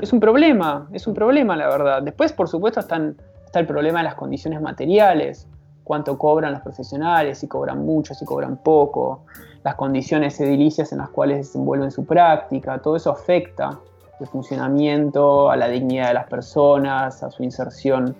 Es 0.00 0.12
un 0.12 0.20
problema, 0.20 0.88
es 0.92 1.06
un 1.06 1.12
problema, 1.12 1.54
la 1.56 1.68
verdad. 1.68 2.02
Después, 2.02 2.32
por 2.32 2.48
supuesto, 2.48 2.80
está 2.80 2.96
el 2.96 3.66
problema 3.66 3.98
de 3.98 4.04
las 4.04 4.14
condiciones 4.14 4.62
materiales 4.62 5.46
cuánto 5.84 6.18
cobran 6.18 6.52
los 6.52 6.62
profesionales, 6.62 7.38
si 7.38 7.48
cobran 7.48 7.84
mucho, 7.84 8.14
si 8.14 8.24
cobran 8.24 8.56
poco, 8.56 9.24
las 9.64 9.74
condiciones 9.74 10.40
edilicias 10.40 10.92
en 10.92 10.98
las 10.98 11.10
cuales 11.10 11.38
desenvuelven 11.38 11.90
su 11.90 12.04
práctica, 12.04 12.78
todo 12.78 12.96
eso 12.96 13.10
afecta 13.10 13.78
el 14.20 14.26
funcionamiento, 14.26 15.50
a 15.50 15.56
la 15.56 15.68
dignidad 15.68 16.08
de 16.08 16.14
las 16.14 16.26
personas, 16.28 17.22
a 17.22 17.30
su 17.30 17.42
inserción 17.42 18.14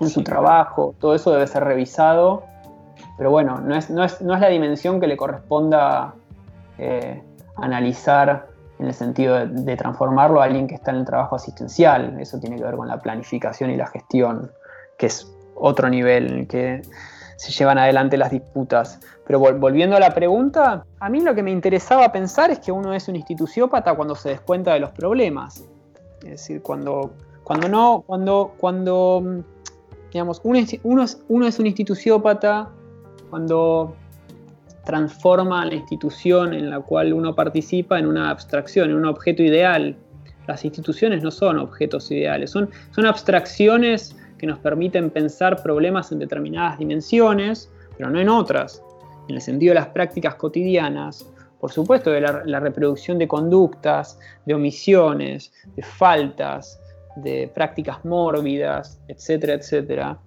en 0.00 0.08
su 0.08 0.22
trabajo, 0.22 0.94
todo 0.98 1.14
eso 1.14 1.30
debe 1.30 1.46
ser 1.46 1.64
revisado, 1.64 2.44
pero 3.16 3.30
bueno, 3.30 3.58
no 3.60 3.76
es, 3.76 3.90
no 3.90 4.02
es, 4.02 4.20
la 4.20 4.48
dimensión 4.48 5.00
que 5.00 5.06
le 5.06 5.16
corresponda 5.16 6.14
eh, 6.78 7.22
analizar 7.56 8.48
en 8.78 8.86
el 8.86 8.94
sentido 8.94 9.36
de, 9.36 9.46
de, 9.46 9.76
transformarlo 9.76 10.40
a 10.40 10.44
alguien 10.44 10.66
que 10.66 10.74
está 10.74 10.90
en 10.90 10.98
el 10.98 11.04
trabajo 11.04 11.36
asistencial, 11.36 12.18
eso 12.18 12.40
tiene 12.40 12.56
que 12.56 12.64
ver 12.64 12.76
con 12.76 12.88
la 12.88 13.00
planificación 13.00 13.70
y 13.70 13.76
la 13.76 13.86
gestión, 13.86 14.50
que 14.98 15.06
es 15.06 15.31
otro 15.62 15.88
nivel 15.88 16.26
en 16.26 16.38
el 16.40 16.46
que 16.48 16.82
se 17.36 17.52
llevan 17.52 17.78
adelante 17.78 18.16
las 18.16 18.30
disputas. 18.30 19.00
Pero 19.26 19.38
volviendo 19.38 19.96
a 19.96 20.00
la 20.00 20.12
pregunta, 20.12 20.84
a 20.98 21.08
mí 21.08 21.20
lo 21.20 21.34
que 21.34 21.42
me 21.42 21.52
interesaba 21.52 22.10
pensar 22.10 22.50
es 22.50 22.58
que 22.58 22.72
uno 22.72 22.92
es 22.92 23.08
un 23.08 23.16
instituciópata 23.16 23.94
cuando 23.94 24.14
se 24.14 24.30
descuenta 24.30 24.74
de 24.74 24.80
los 24.80 24.90
problemas. 24.90 25.64
Es 26.24 26.30
decir, 26.30 26.62
cuando, 26.62 27.12
cuando 27.44 27.68
no, 27.68 28.04
cuando, 28.06 28.54
cuando 28.58 29.44
digamos, 30.12 30.40
uno 30.44 30.58
es, 30.58 31.22
uno 31.28 31.46
es 31.46 31.58
un 31.58 31.66
instituciópata 31.66 32.68
cuando 33.30 33.94
transforma 34.84 35.64
la 35.64 35.74
institución 35.74 36.52
en 36.54 36.70
la 36.70 36.80
cual 36.80 37.12
uno 37.12 37.34
participa 37.36 38.00
en 38.00 38.06
una 38.06 38.30
abstracción, 38.30 38.90
en 38.90 38.96
un 38.96 39.06
objeto 39.06 39.44
ideal. 39.44 39.96
Las 40.48 40.64
instituciones 40.64 41.22
no 41.22 41.30
son 41.30 41.58
objetos 41.60 42.10
ideales, 42.10 42.50
son, 42.50 42.68
son 42.90 43.06
abstracciones 43.06 44.16
que 44.42 44.48
nos 44.48 44.58
permiten 44.58 45.10
pensar 45.10 45.62
problemas 45.62 46.10
en 46.10 46.18
determinadas 46.18 46.76
dimensiones, 46.76 47.70
pero 47.96 48.10
no 48.10 48.18
en 48.18 48.28
otras. 48.28 48.82
En 49.28 49.36
el 49.36 49.40
sentido 49.40 49.70
de 49.70 49.76
las 49.76 49.86
prácticas 49.90 50.34
cotidianas, 50.34 51.24
por 51.60 51.70
supuesto, 51.70 52.10
de 52.10 52.20
la, 52.20 52.58
reproducción 52.58 53.20
de 53.20 53.28
conductas, 53.28 54.18
de 54.44 54.54
omisiones, 54.54 55.52
de 55.76 55.82
faltas, 55.84 56.80
de 57.14 57.52
prácticas 57.54 58.04
mórbidas, 58.04 59.00
etcétera, 59.06 59.54
etcétera, 59.54 60.18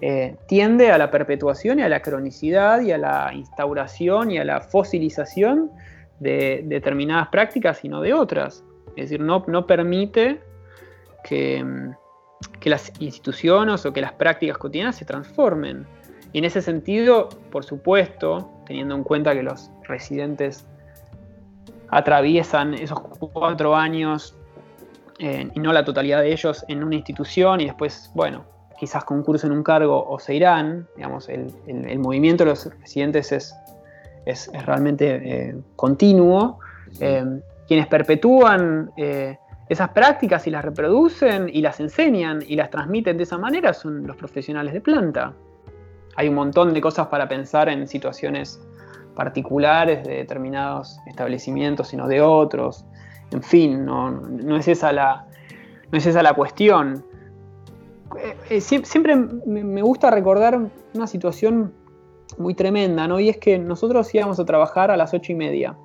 eh, 0.00 0.36
tiende 0.46 0.92
a 0.92 0.96
la 0.96 1.10
perpetuación 1.10 1.80
y 1.80 1.82
a 1.82 1.88
la 1.88 2.00
cronicidad 2.00 2.80
y 2.80 2.92
a 2.92 2.98
la 2.98 3.32
instauración 3.34 4.30
y 4.30 4.38
a 4.38 4.44
la 4.44 4.60
fosilización 4.60 5.72
de, 6.20 6.62
determinadas 6.66 7.26
prácticas 7.26 7.84
y 7.84 7.88
no 7.88 8.00
de 8.00 8.14
otras. 8.14 8.62
Es 8.90 9.10
decir, 9.10 9.20
no, 9.20 9.44
no 9.48 9.66
permite 9.66 10.40
que, 11.24 11.92
que 12.48 12.70
las 12.70 12.92
instituciones 12.98 13.84
o 13.86 13.92
que 13.92 14.00
las 14.00 14.12
prácticas 14.12 14.58
cotidianas 14.58 14.96
se 14.96 15.04
transformen. 15.04 15.86
Y 16.32 16.38
en 16.38 16.44
ese 16.44 16.62
sentido, 16.62 17.28
por 17.50 17.64
supuesto, 17.64 18.50
teniendo 18.66 18.94
en 18.94 19.04
cuenta 19.04 19.34
que 19.34 19.42
los 19.42 19.70
residentes 19.84 20.66
atraviesan 21.88 22.74
esos 22.74 23.00
cuatro 23.00 23.76
años 23.76 24.34
eh, 25.18 25.48
y 25.54 25.60
no 25.60 25.72
la 25.72 25.84
totalidad 25.84 26.22
de 26.22 26.32
ellos 26.32 26.64
en 26.68 26.82
una 26.82 26.96
institución 26.96 27.60
y 27.60 27.66
después, 27.66 28.10
bueno, 28.14 28.44
quizás 28.78 29.04
concursen 29.04 29.52
un 29.52 29.62
cargo 29.62 30.04
o 30.04 30.18
se 30.18 30.34
irán, 30.34 30.88
digamos, 30.96 31.28
el, 31.28 31.52
movimiento 31.98 32.44
de 32.44 32.50
los 32.50 32.66
residentes 32.80 33.30
es, 33.30 33.54
es, 34.26 34.50
realmente 34.66 35.20
eh, 35.24 35.56
continuo. 35.76 36.58
Eh, 37.00 37.40
quienes 37.66 37.86
perpetúan 37.86 38.90
eh, 38.96 39.38
esas 39.68 39.90
prácticas 39.90 40.46
y 40.46 40.50
las 40.50 40.64
reproducen 40.64 41.48
y 41.48 41.62
las 41.62 41.80
enseñan 41.80 42.40
y 42.46 42.56
las 42.56 42.70
transmiten 42.70 43.16
de 43.16 43.22
esa 43.22 43.38
manera 43.38 43.72
son 43.72 44.06
los 44.06 44.16
profesionales 44.16 44.74
de 44.74 44.80
planta. 44.80 45.32
Hay 46.16 46.28
un 46.28 46.34
montón 46.34 46.74
de 46.74 46.80
cosas 46.80 47.08
para 47.08 47.28
pensar 47.28 47.68
en 47.68 47.86
situaciones 47.88 48.60
particulares 49.14 50.04
de 50.06 50.16
determinados 50.16 50.98
establecimientos, 51.06 51.88
sino 51.88 52.06
de 52.08 52.20
otros. 52.20 52.84
En 53.30 53.42
fin, 53.42 53.84
no, 53.84 54.56
es, 54.56 54.68
esa 54.68 54.92
la, 54.92 55.26
no 55.90 55.98
es 55.98 56.06
esa 56.06 56.22
la 56.22 56.34
cuestión. 56.34 57.04
Eh, 58.18 58.36
eh, 58.50 58.60
siempre 58.60 59.16
me 59.16 59.82
gusta 59.82 60.10
recordar 60.10 60.60
una 60.94 61.06
situación 61.06 61.72
muy 62.38 62.54
tremenda, 62.54 63.08
¿no? 63.08 63.20
Y 63.20 63.28
es 63.28 63.38
que 63.38 63.58
nosotros 63.58 64.14
íbamos 64.14 64.38
a 64.38 64.44
trabajar 64.44 64.90
a 64.90 64.96
las 64.96 65.14
ocho 65.14 65.32
y 65.32 65.34
media. 65.34 65.76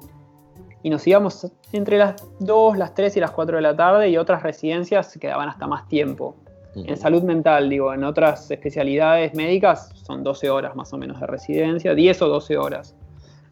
Y 0.82 0.90
nos 0.90 1.06
íbamos 1.06 1.52
entre 1.74 1.98
las 1.98 2.24
2, 2.40 2.78
las 2.78 2.94
3 2.94 3.18
y 3.18 3.20
las 3.20 3.32
4 3.32 3.58
de 3.58 3.62
la 3.62 3.76
tarde 3.76 4.10
y 4.10 4.18
otras 4.18 4.44
residencias 4.44 5.12
se 5.12 5.20
quedaban 5.20 5.50
hasta 5.50 5.68
más 5.68 5.88
tiempo. 5.88 6.36
En 6.76 6.96
salud 6.98 7.24
mental, 7.24 7.70
digo, 7.70 7.94
en 7.94 8.04
otras 8.04 8.50
especialidades 8.52 9.34
médicas 9.34 9.90
son 9.96 10.24
12 10.24 10.50
horas 10.50 10.76
más 10.76 10.94
o 10.94 10.98
menos 10.98 11.20
de 11.20 11.28
residencia, 11.28 11.94
10 11.94 12.22
o 12.22 12.28
12 12.28 12.58
horas. 12.58 12.96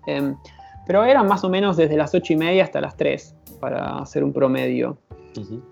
Em, 0.05 0.35
pero 0.85 1.03
eran 1.03 1.27
más 1.27 1.43
o 1.43 1.49
menos 1.49 1.75
desde 1.75 1.97
las 1.97 2.13
8 2.13 2.33
y 2.33 2.35
media 2.37 2.63
hasta 2.63 2.79
las 2.79 2.95
3 2.95 3.35
para 3.59 3.97
hacer 3.97 4.23
un 4.23 4.31
promedio. 4.31 4.97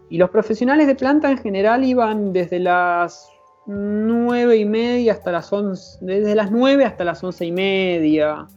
Y 0.09 0.17
los 0.17 0.29
profesionales 0.29 0.85
de 0.85 0.95
planta 0.95 1.31
en 1.31 1.37
general 1.37 1.83
iban 1.83 2.33
desde 2.33 2.59
las 2.59 3.29
9 3.65 4.57
y 4.57 4.65
media 4.65 5.13
hasta 5.13 5.31
las 5.31 5.51
11, 5.51 5.99
desde 6.01 6.35
las 6.35 6.51
9 6.51 6.85
hasta 6.85 7.03
las 7.03 7.23
11 7.23 7.45
y 7.45 7.51
media, 7.51 8.47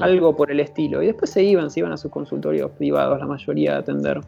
algo 0.00 0.36
por 0.36 0.50
el 0.50 0.60
estilo. 0.60 1.02
Y 1.02 1.06
después 1.06 1.30
se 1.30 1.42
iban, 1.42 1.70
se 1.70 1.80
iban 1.80 1.92
a 1.92 1.96
sus 1.96 2.10
consultorios 2.10 2.70
privados, 2.72 3.18
la 3.18 3.26
mayoría 3.26 3.76
a 3.76 3.78
atender. 3.78 4.20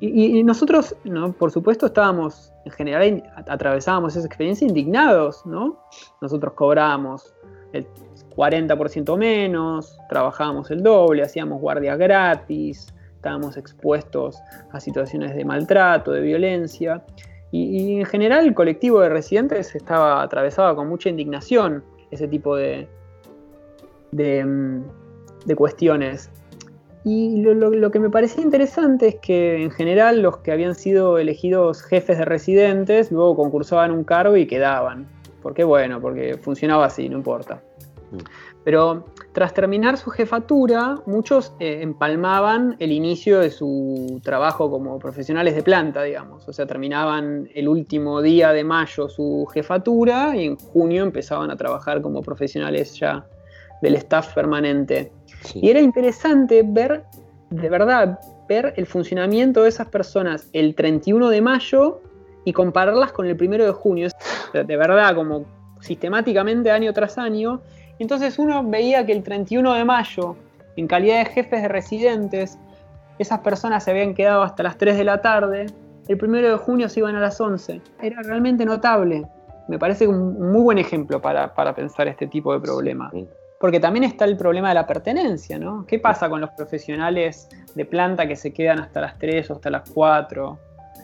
Y, 0.00 0.42
nosotros, 0.44 0.94
¿no? 1.04 1.32
por 1.32 1.50
supuesto, 1.50 1.86
estábamos, 1.86 2.52
en 2.64 2.72
general, 2.72 3.22
atravesábamos 3.48 4.14
esa 4.16 4.26
experiencia 4.26 4.66
indignados, 4.66 5.44
¿no? 5.46 5.80
Nosotros 6.20 6.52
cobrábamos 6.54 7.34
el 7.72 7.86
40% 8.36 9.16
menos, 9.16 9.98
trabajábamos 10.08 10.70
el 10.70 10.82
doble, 10.82 11.22
hacíamos 11.22 11.60
guardias 11.60 11.98
gratis, 11.98 12.94
estábamos 13.16 13.56
expuestos 13.56 14.38
a 14.70 14.80
situaciones 14.80 15.34
de 15.34 15.44
maltrato, 15.44 16.12
de 16.12 16.20
violencia. 16.20 17.02
Y, 17.50 17.98
en 17.98 18.06
general 18.06 18.46
el 18.46 18.54
colectivo 18.54 19.00
de 19.00 19.08
residentes 19.08 19.74
estaba 19.74 20.22
atravesado 20.22 20.76
con 20.76 20.88
mucha 20.88 21.08
indignación 21.08 21.82
ese 22.10 22.28
tipo 22.28 22.54
de, 22.56 22.88
de, 24.12 24.44
mm, 24.44 25.54
cuestiones. 25.56 26.30
Y 27.04 27.40
lo, 27.42 27.90
que 27.90 28.00
me 28.00 28.10
parecía 28.10 28.42
interesante 28.42 29.08
es 29.08 29.14
que 29.16 29.62
en 29.62 29.70
general 29.70 30.20
los 30.20 30.38
que 30.38 30.52
habían 30.52 30.74
sido 30.74 31.16
elegidos 31.16 31.82
jefes 31.82 32.18
de 32.18 32.24
residentes 32.26 33.10
luego 33.10 33.34
concursaban 33.36 33.92
un 33.92 34.04
cargo 34.04 34.36
y 34.36 34.46
quedaban. 34.46 35.06
¿Por 35.42 35.54
qué? 35.54 35.64
Bueno, 35.64 36.00
porque 36.00 36.36
funcionaba 36.36 36.86
así, 36.86 37.08
no 37.08 37.16
importa. 37.16 37.62
Mm. 38.10 38.18
Pero 38.64 39.04
tras 39.32 39.54
terminar 39.54 39.96
su 39.96 40.10
jefatura, 40.10 40.96
muchos 41.06 41.54
eh, 41.60 41.78
empalmaban 41.80 42.76
el 42.80 42.92
inicio 42.92 43.38
de 43.38 43.50
su 43.50 44.20
trabajo 44.22 44.70
como 44.70 44.98
profesionales 44.98 45.54
de 45.54 45.62
planta, 45.62 46.02
digamos. 46.02 46.46
O 46.46 46.52
sea, 46.52 46.66
terminaban 46.66 47.48
el 47.54 47.68
último 47.68 48.20
día 48.20 48.52
de 48.52 48.64
mayo 48.64 49.08
su 49.08 49.46
jefatura 49.54 50.36
y 50.36 50.44
en 50.44 50.56
junio 50.56 51.04
empezaban 51.04 51.50
a 51.50 51.56
trabajar 51.56 52.02
como 52.02 52.20
profesionales 52.20 52.94
ya 52.98 53.26
del 53.82 53.94
staff 53.96 54.34
permanente. 54.34 55.12
Y 55.54 55.70
era 55.70 55.80
interesante 55.80 56.62
ver, 56.64 57.04
de 57.50 57.68
verdad, 57.68 58.18
ver 58.48 58.74
el 58.76 58.86
funcionamiento 58.86 59.62
de 59.62 59.68
esas 59.68 59.88
personas 59.88 60.48
el 60.52 60.74
31 60.74 61.28
de 61.28 61.40
mayo 61.40 62.00
y 62.44 62.52
compararlas 62.52 63.12
con 63.12 63.26
el 63.26 63.36
1 63.40 63.64
de 63.64 63.72
junio. 63.72 64.08
De 64.52 64.76
verdad, 64.76 65.14
como 65.14 65.44
sistemáticamente 65.80 66.70
año 66.70 66.92
tras 66.92 67.18
año. 67.18 67.60
Entonces 67.98 68.38
uno 68.38 68.64
veía 68.64 69.04
que 69.04 69.12
el 69.12 69.22
31 69.22 69.74
de 69.74 69.84
mayo, 69.84 70.36
en 70.76 70.86
calidad 70.86 71.18
de 71.18 71.24
jefes 71.26 71.62
de 71.62 71.68
residentes, 71.68 72.58
esas 73.18 73.40
personas 73.40 73.84
se 73.84 73.90
habían 73.90 74.14
quedado 74.14 74.42
hasta 74.42 74.62
las 74.62 74.78
3 74.78 74.96
de 74.96 75.04
la 75.04 75.20
tarde, 75.20 75.66
el 76.06 76.24
1 76.24 76.38
de 76.38 76.56
junio 76.56 76.88
se 76.88 77.00
iban 77.00 77.16
a 77.16 77.20
las 77.20 77.40
11. 77.40 77.82
Era 78.00 78.22
realmente 78.22 78.64
notable. 78.64 79.26
Me 79.68 79.78
parece 79.78 80.06
un 80.06 80.52
muy 80.52 80.62
buen 80.62 80.78
ejemplo 80.78 81.20
para, 81.20 81.52
para 81.54 81.74
pensar 81.74 82.08
este 82.08 82.26
tipo 82.26 82.52
de 82.54 82.60
problema. 82.60 83.10
Porque 83.60 83.80
también 83.80 84.04
está 84.04 84.24
el 84.24 84.36
problema 84.36 84.68
de 84.68 84.74
la 84.74 84.86
pertenencia, 84.86 85.58
¿no? 85.58 85.84
¿Qué 85.86 85.98
pasa 85.98 86.28
con 86.28 86.40
los 86.40 86.50
profesionales 86.50 87.48
de 87.74 87.84
planta 87.84 88.28
que 88.28 88.36
se 88.36 88.52
quedan 88.52 88.78
hasta 88.78 89.00
las 89.00 89.18
3 89.18 89.50
o 89.50 89.54
hasta 89.54 89.70
las 89.70 89.90
4? 89.90 90.58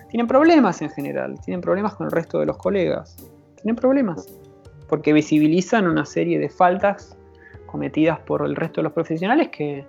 Tienen 0.08 0.28
problemas 0.28 0.80
en 0.80 0.90
general, 0.90 1.40
tienen 1.44 1.60
problemas 1.60 1.94
con 1.94 2.06
el 2.06 2.12
resto 2.12 2.38
de 2.38 2.46
los 2.46 2.56
colegas. 2.56 3.16
Tienen 3.56 3.74
problemas. 3.74 4.28
Porque 4.88 5.12
visibilizan 5.12 5.88
una 5.88 6.04
serie 6.04 6.38
de 6.38 6.48
faltas 6.48 7.16
cometidas 7.66 8.20
por 8.20 8.46
el 8.46 8.54
resto 8.54 8.80
de 8.80 8.84
los 8.84 8.92
profesionales 8.92 9.48
que, 9.48 9.84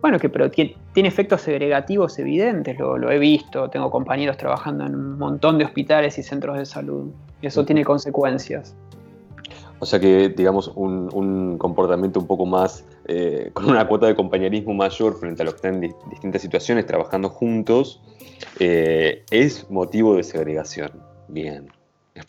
bueno, 0.00 0.18
que 0.18 0.30
pero 0.30 0.50
tiene, 0.50 0.76
efectos 0.94 1.42
segregativos 1.42 2.18
evidentes, 2.18 2.78
lo, 2.78 2.96
lo, 2.96 3.10
he 3.10 3.18
visto, 3.18 3.68
tengo 3.68 3.90
compañeros 3.90 4.38
trabajando 4.38 4.86
en 4.86 4.94
un 4.94 5.18
montón 5.18 5.58
de 5.58 5.66
hospitales 5.66 6.16
y 6.16 6.22
centros 6.22 6.56
de 6.56 6.64
salud, 6.64 7.12
y 7.42 7.46
eso 7.46 7.66
tiene 7.66 7.84
consecuencias. 7.84 8.74
O 9.82 9.84
sea 9.84 9.98
que, 9.98 10.28
digamos, 10.28 10.70
un, 10.76 11.58
comportamiento 11.58 12.20
un 12.20 12.28
poco 12.28 12.46
más, 12.46 12.86
eh, 13.08 13.50
con 13.52 13.68
una 13.68 13.88
cuota 13.88 14.06
de 14.06 14.14
compañerismo 14.14 14.72
mayor 14.74 15.18
frente 15.18 15.42
a 15.42 15.44
los 15.44 15.54
que 15.54 15.56
están 15.56 15.82
en 15.82 15.92
distintas 16.08 16.40
situaciones 16.40 16.86
trabajando 16.86 17.28
juntos, 17.28 18.00
eh, 18.60 19.24
es 19.32 19.68
motivo 19.72 20.14
de 20.14 20.22
segregación. 20.22 20.92
Bien. 21.26 21.66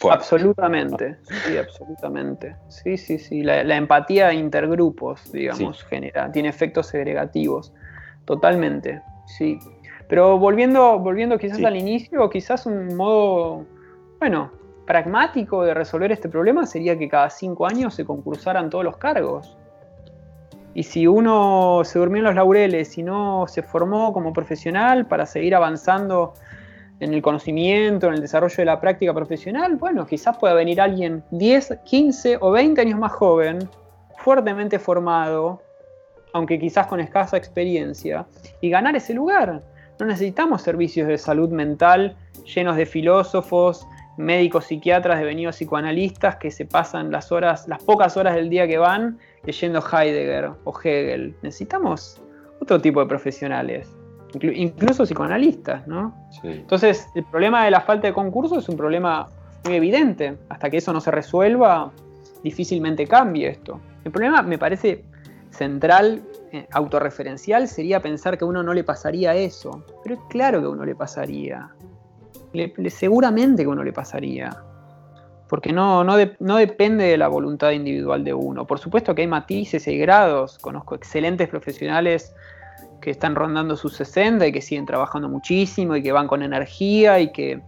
Absolutamente, 0.09 1.17
sí, 1.45 1.55
absolutamente. 1.55 2.55
Sí, 2.69 2.97
sí, 2.97 3.19
sí. 3.19 3.43
La, 3.43 3.75
empatía 3.75 4.33
intergrupos, 4.33 5.31
digamos, 5.31 5.83
genera, 5.83 6.31
tiene 6.31 6.49
efectos 6.49 6.87
segregativos. 6.87 7.71
Totalmente, 8.25 8.99
sí. 9.27 9.59
Pero 10.07 10.39
volviendo, 10.39 10.97
volviendo 10.97 11.37
quizás 11.37 11.63
al 11.63 11.77
inicio, 11.77 12.27
quizás 12.31 12.65
un 12.65 12.95
modo, 12.95 13.63
bueno, 14.19 14.62
pragmático 14.85 15.63
de 15.63 15.73
resolver 15.73 16.11
este 16.11 16.29
problema 16.29 16.65
sería 16.65 16.97
que 16.97 17.09
cada 17.09 17.29
cinco 17.29 17.65
años 17.65 17.93
se 17.95 18.05
concursaran 18.05 18.69
todos 18.69 18.83
los 18.83 18.97
cargos. 18.97 19.57
Y 20.73 20.83
si 20.83 21.05
uno 21.05 21.81
se 21.83 21.99
durmió 21.99 22.19
en 22.19 22.25
los 22.25 22.35
laureles 22.35 22.97
y 22.97 23.03
no 23.03 23.45
se 23.47 23.61
formó 23.61 24.11
como 24.11 24.33
profesional 24.33 25.05
para 25.05 25.25
seguir 25.25 25.55
avanzando 25.55 26.33
en 26.99 27.13
el 27.13 27.21
conocimiento, 27.21 28.07
en 28.07 28.15
el 28.15 28.21
desarrollo 28.21 28.55
de 28.57 28.65
la 28.65 28.81
práctica 28.81 29.13
profesional, 29.13 29.75
bueno, 29.75 30.05
quizás 30.05 30.37
pueda 30.37 30.53
venir 30.53 30.81
alguien 30.81 31.23
10, 31.31 31.79
15 31.83 32.37
o 32.41 32.51
20 32.51 32.81
años 32.81 32.99
más 32.99 33.11
joven, 33.11 33.69
fuertemente 34.17 34.79
formado, 34.79 35.61
aunque 36.33 36.59
quizás 36.59 36.87
con 36.87 36.99
escasa 36.99 37.37
experiencia, 37.37 38.25
y 38.61 38.69
ganar 38.69 38.95
ese 38.95 39.13
lugar. 39.13 39.61
No 39.99 40.07
necesitamos 40.07 40.63
servicios 40.63 41.07
de 41.07 41.17
salud 41.17 41.49
mental 41.49 42.15
llenos 42.55 42.75
de 42.75 42.85
filósofos, 42.85 43.85
médicos 44.17 44.65
psiquiatras 44.65 45.19
devenidos 45.19 45.55
psicoanalistas 45.55 46.35
que 46.37 46.51
se 46.51 46.65
pasan 46.65 47.11
las 47.11 47.31
horas, 47.31 47.67
las 47.67 47.83
pocas 47.83 48.15
horas 48.17 48.35
del 48.35 48.49
día 48.49 48.67
que 48.67 48.77
van 48.77 49.17
leyendo 49.43 49.79
Heidegger 49.81 50.51
o 50.63 50.79
Hegel. 50.79 51.35
Necesitamos 51.41 52.21
otro 52.59 52.79
tipo 52.79 52.99
de 52.99 53.07
profesionales, 53.07 53.89
incluso 54.41 55.03
psicoanalistas, 55.05 55.87
¿no? 55.87 56.13
Entonces, 56.43 57.07
el 57.15 57.23
problema 57.25 57.65
de 57.65 57.71
la 57.71 57.81
falta 57.81 58.07
de 58.07 58.13
concurso 58.13 58.59
es 58.59 58.69
un 58.69 58.77
problema 58.77 59.27
muy 59.65 59.75
evidente. 59.75 60.37
Hasta 60.49 60.69
que 60.69 60.77
eso 60.77 60.93
no 60.93 61.01
se 61.01 61.11
resuelva, 61.11 61.91
difícilmente 62.43 63.07
cambie 63.07 63.49
esto. 63.49 63.79
El 64.03 64.11
problema 64.11 64.41
me 64.41 64.57
parece 64.57 65.03
central, 65.49 66.21
eh, 66.51 66.67
autorreferencial, 66.71 67.67
sería 67.67 68.01
pensar 68.01 68.37
que 68.37 68.45
a 68.45 68.47
uno 68.47 68.63
no 68.63 68.73
le 68.73 68.83
pasaría 68.83 69.35
eso. 69.35 69.83
Pero 70.03 70.15
es 70.15 70.21
claro 70.29 70.59
que 70.59 70.65
a 70.65 70.69
uno 70.69 70.85
le 70.85 70.95
pasaría 70.95 71.69
seguramente 72.89 73.63
que 73.63 73.67
uno 73.67 73.83
le 73.83 73.93
pasaría. 73.93 74.55
Porque 75.47 75.71
no, 75.71 76.03
no, 76.03 76.15
no, 76.39 76.57
depende 76.57 77.05
de 77.05 77.17
la 77.17 77.27
voluntad 77.27 77.71
individual 77.71 78.23
de 78.23 78.33
uno. 78.33 78.65
Por 78.65 78.79
supuesto 78.79 79.13
que 79.13 79.21
hay 79.21 79.27
matices 79.27 79.87
y 79.87 79.97
grados. 79.97 80.57
Conozco 80.57 80.95
excelentes 80.95 81.47
profesionales 81.49 82.33
que 83.01 83.11
están 83.11 83.35
rondando 83.35 83.75
sus 83.75 83.95
60 83.97 84.47
y 84.47 84.51
que 84.51 84.61
siguen 84.61 84.85
trabajando 84.85 85.29
muchísimo 85.29 85.95
y 85.95 86.01
que 86.01 86.11
van 86.11 86.27
con 86.27 86.41
energía 86.41 87.19
y 87.19 87.31
que 87.31 87.61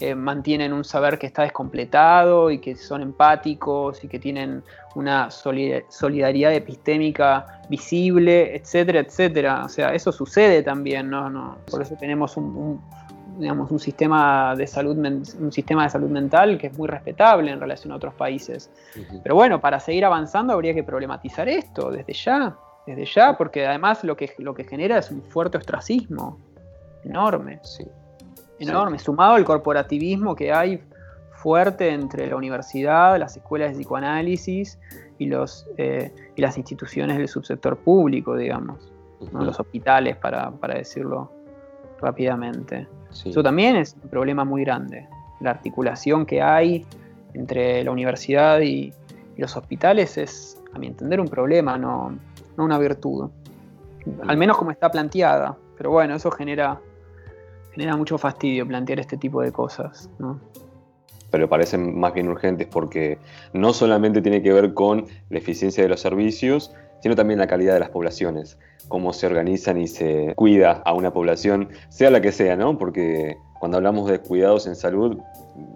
eh, 0.00 0.14
mantienen 0.14 0.72
un 0.72 0.82
saber 0.82 1.18
que 1.18 1.26
está 1.26 1.42
descompletado 1.42 2.50
y 2.50 2.58
que 2.58 2.74
son 2.74 3.02
empáticos 3.02 4.02
y 4.02 4.08
que 4.08 4.18
tienen 4.18 4.64
una 4.94 5.30
solidaridad 5.30 6.54
epistémica 6.54 7.60
visible, 7.68 8.56
etcétera, 8.56 9.00
etcétera. 9.00 9.64
O 9.66 9.68
sea, 9.68 9.94
eso 9.94 10.10
sucede 10.10 10.62
también, 10.62 11.10
¿no? 11.10 11.28
no 11.28 11.58
por 11.70 11.82
eso 11.82 11.96
tenemos 11.96 12.38
un 12.38 12.80
digamos, 13.38 13.70
un 13.70 13.78
sistema 13.78 14.54
de 14.56 14.66
salud, 14.66 14.96
un 14.96 15.52
sistema 15.52 15.84
de 15.84 15.90
salud 15.90 16.10
mental 16.10 16.58
que 16.58 16.68
es 16.68 16.78
muy 16.78 16.88
respetable 16.88 17.50
en 17.50 17.60
relación 17.60 17.92
a 17.92 17.96
otros 17.96 18.14
países. 18.14 18.70
Pero 19.22 19.34
bueno, 19.34 19.60
para 19.60 19.80
seguir 19.80 20.04
avanzando 20.04 20.52
habría 20.52 20.74
que 20.74 20.82
problematizar 20.82 21.48
esto 21.48 21.90
desde 21.90 22.12
ya, 22.12 22.56
desde 22.86 23.04
ya, 23.04 23.36
porque 23.36 23.66
además 23.66 24.04
lo 24.04 24.16
que, 24.16 24.32
lo 24.38 24.54
que 24.54 24.64
genera 24.64 24.98
es 24.98 25.10
un 25.10 25.22
fuerte 25.22 25.58
ostracismo 25.58 26.38
enorme, 27.04 27.60
sí. 27.62 27.84
enorme, 28.58 28.98
sumado 28.98 29.34
al 29.34 29.44
corporativismo 29.44 30.34
que 30.34 30.52
hay 30.52 30.82
fuerte 31.32 31.90
entre 31.90 32.26
la 32.26 32.36
universidad, 32.36 33.18
las 33.18 33.36
escuelas 33.36 33.70
de 33.70 33.78
psicoanálisis 33.78 34.78
y, 35.18 35.26
los, 35.26 35.66
eh, 35.78 36.12
y 36.36 36.42
las 36.42 36.58
instituciones 36.58 37.16
del 37.16 37.28
subsector 37.28 37.78
público, 37.78 38.36
digamos, 38.36 38.92
los 39.32 39.58
hospitales, 39.58 40.16
para, 40.16 40.50
para 40.50 40.74
decirlo 40.74 41.30
rápidamente. 42.00 42.86
Eso 43.10 43.42
también 43.42 43.76
es 43.76 43.96
un 44.02 44.08
problema 44.08 44.44
muy 44.44 44.64
grande. 44.64 45.06
La 45.40 45.50
articulación 45.50 46.26
que 46.26 46.40
hay 46.42 46.86
entre 47.34 47.82
la 47.84 47.90
universidad 47.90 48.60
y, 48.60 48.92
los 49.36 49.56
hospitales 49.56 50.18
es, 50.18 50.58
a 50.74 50.78
mi 50.78 50.88
entender, 50.88 51.18
un 51.18 51.28
problema, 51.28 51.78
no, 51.78 52.14
una 52.58 52.78
virtud. 52.78 53.30
Al 54.26 54.36
menos 54.36 54.58
como 54.58 54.70
está 54.70 54.90
planteada. 54.90 55.56
Pero 55.78 55.92
bueno, 55.92 56.14
eso 56.14 56.30
genera, 56.30 56.78
genera 57.72 57.96
mucho 57.96 58.18
fastidio 58.18 58.66
plantear 58.68 59.00
este 59.00 59.16
tipo 59.16 59.40
de 59.40 59.50
cosas. 59.50 60.10
pero 61.30 61.48
parecen 61.48 61.98
más 61.98 62.12
bien 62.12 62.28
urgentes 62.28 62.66
porque 62.66 63.18
no 63.54 63.72
solamente 63.72 64.20
tiene 64.20 64.42
que 64.42 64.52
ver 64.52 64.74
con 64.74 65.06
la 65.30 65.38
eficiencia 65.38 65.82
de 65.82 65.88
los 65.88 66.00
servicios, 66.00 66.74
sino 67.02 67.14
también 67.14 67.38
la 67.38 67.46
calidad 67.46 67.74
de 67.74 67.80
las 67.80 67.90
poblaciones 67.90 68.58
cómo 68.90 69.12
se 69.12 69.26
organizan 69.26 69.78
y 69.78 69.86
se 69.86 70.34
cuida 70.34 70.82
a 70.84 70.92
una 70.92 71.12
población, 71.12 71.68
sea 71.88 72.10
la 72.10 72.20
que 72.20 72.32
sea, 72.32 72.56
¿no? 72.56 72.76
Porque 72.76 73.38
cuando 73.58 73.78
hablamos 73.78 74.10
de 74.10 74.18
cuidados 74.18 74.66
en 74.66 74.74
salud 74.74 75.16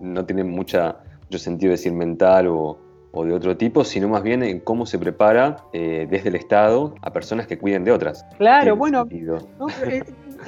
no 0.01 0.27
tiene 0.27 0.43
mucha, 0.45 0.97
mucho 1.23 1.39
sentido 1.39 1.71
decir 1.71 1.93
mental 1.93 2.49
o, 2.49 2.79
de 3.25 3.33
otro 3.33 3.57
tipo, 3.57 3.85
sino 3.85 4.09
más 4.09 4.25
bien 4.25 4.43
en 4.43 4.59
cómo 4.59 4.87
se 4.87 4.99
prepara 4.99 5.59
eh, 5.73 6.09
desde 6.11 6.31
el 6.31 6.35
Estado 6.35 6.97
a 7.01 7.13
personas 7.13 7.47
que 7.47 7.57
cuiden 7.57 7.85
de 7.85 7.93
otras. 7.93 8.27
Claro, 8.39 8.75
bueno, 8.75 9.07
es, 9.89 10.03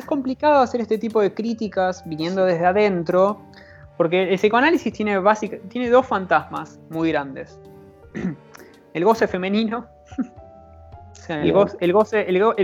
complicado 0.04 0.60
hacer 0.60 0.80
este 0.80 0.98
tipo 0.98 1.20
de 1.20 1.32
críticas 1.32 2.02
viniendo 2.04 2.44
desde 2.44 2.66
adentro, 2.66 3.40
porque 3.96 4.24
el 4.24 4.34
psicoanálisis 4.34 4.92
tiene, 4.92 5.16
tiene 5.68 5.88
dos 5.90 6.06
fantasmas 6.06 6.80
muy 6.90 7.10
grandes. 7.10 7.56
El 8.94 9.04
goce 9.04 9.28
femenino 9.28 9.86
el, 11.28 11.52
goce, 11.52 11.76
el, 11.80 11.92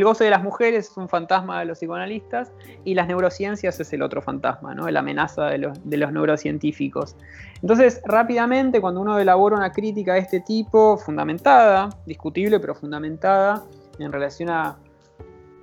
goce, 0.05 0.25
de 0.25 0.31
las 0.31 0.43
mujeres 0.43 0.91
es 0.91 0.97
un 0.97 1.09
fantasma 1.09 1.61
de 1.61 1.67
los 1.67 1.79
psicoanalistas 1.79 2.53
y 2.85 2.95
las 2.95 3.07
neurociencias 3.09 3.79
es 3.81 3.93
el 3.93 4.03
otro 4.03 4.23
fantasma, 4.23 4.75
¿no? 4.75 4.89
la 4.89 5.01
amenaza 5.01 5.47
de 5.47 5.59
los, 5.59 5.79
neurocientíficos. 5.85 7.17
Entonces, 7.61 8.01
rápidamente, 8.05 8.81
cuando 8.81 9.01
uno 9.01 9.19
elabora 9.19 9.57
una 9.57 9.73
crítica 9.73 10.15
de 10.15 10.21
este 10.21 10.41
tipo, 10.41 10.97
fundamentada, 10.97 11.91
discutible, 12.07 12.61
pero 12.61 12.75
fundamentada, 12.75 13.65
en 13.99 14.13
relación 14.13 14.51
a 14.51 14.77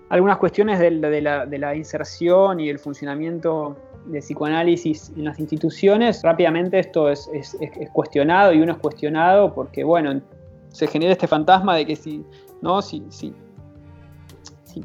algunas 0.09 0.37
cuestiones 0.37 0.79
de 0.79 1.21
la, 1.21 1.75
inserción 1.75 2.59
y 2.59 2.69
el 2.69 2.79
funcionamiento 2.79 3.77
de 4.05 4.19
psicoanálisis 4.19 5.11
en 5.15 5.25
las 5.25 5.39
instituciones, 5.39 6.21
rápidamente 6.23 6.79
esto 6.79 7.09
es, 7.09 7.29
es, 7.31 7.55
cuestionado 7.93 8.53
y 8.53 8.61
uno 8.61 8.73
es 8.73 8.77
cuestionado 8.79 9.53
porque, 9.53 9.83
bueno, 9.83 10.19
se 10.71 10.87
genera 10.87 11.13
este 11.13 11.27
fantasma 11.27 11.75
de 11.75 11.85
que 11.85 11.95
si 11.95 12.23
¿no? 12.61 12.81
Si, 12.81 13.03
si, 13.09 13.33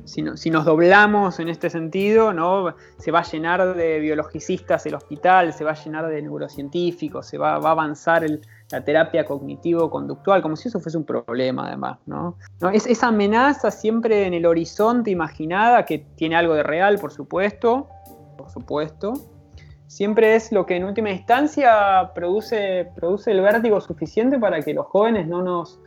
si, 0.05 0.51
nos 0.51 0.65
doblamos 0.65 1.39
en 1.41 1.49
este 1.49 1.71
sentido, 1.71 2.33
¿no? 2.33 2.75
se 2.99 3.11
va 3.11 3.21
a 3.21 3.23
llenar 3.23 3.75
de 3.75 3.99
biologicistas 4.01 4.87
el 4.87 4.95
hospital, 4.95 5.53
se 5.53 5.65
va 5.65 5.73
a 5.73 5.75
llenar 5.75 6.09
de 6.09 6.23
neurocientíficos, 6.23 7.27
se 7.27 7.39
va, 7.39 7.55
a 7.55 7.57
avanzar 7.57 8.25
la 8.71 8.85
terapia 8.85 9.25
cognitivo-conductual, 9.25 10.43
como 10.43 10.57
si 10.57 10.69
eso 10.69 10.81
fuese 10.81 10.97
un 10.97 11.05
problema 11.05 11.69
además. 11.69 11.99
¿no? 12.07 12.37
Es, 12.73 12.87
esa 12.87 13.09
amenaza 13.09 13.71
siempre 13.71 14.27
en 14.27 14.35
el 14.35 14.47
horizonte 14.47 15.11
imaginada, 15.11 15.85
que 15.85 15.99
tiene 16.17 16.37
algo 16.37 16.55
de 16.55 16.63
real, 16.63 16.99
por 16.99 17.13
supuesto, 17.13 17.89
por 18.37 18.51
supuesto, 18.51 19.13
siempre 19.87 20.35
es 20.35 20.51
lo 20.51 20.67
que 20.67 20.77
en 20.77 20.85
última 20.85 21.11
instancia 21.11 22.11
produce, 22.15 22.91
produce 22.97 23.31
el 23.31 23.41
vértigo 23.41 23.81
suficiente 23.81 24.39
para 24.39 24.61
que 24.63 24.75
los 24.75 24.87
jóvenes 24.87 25.29
no 25.29 25.43
nos 25.43 25.79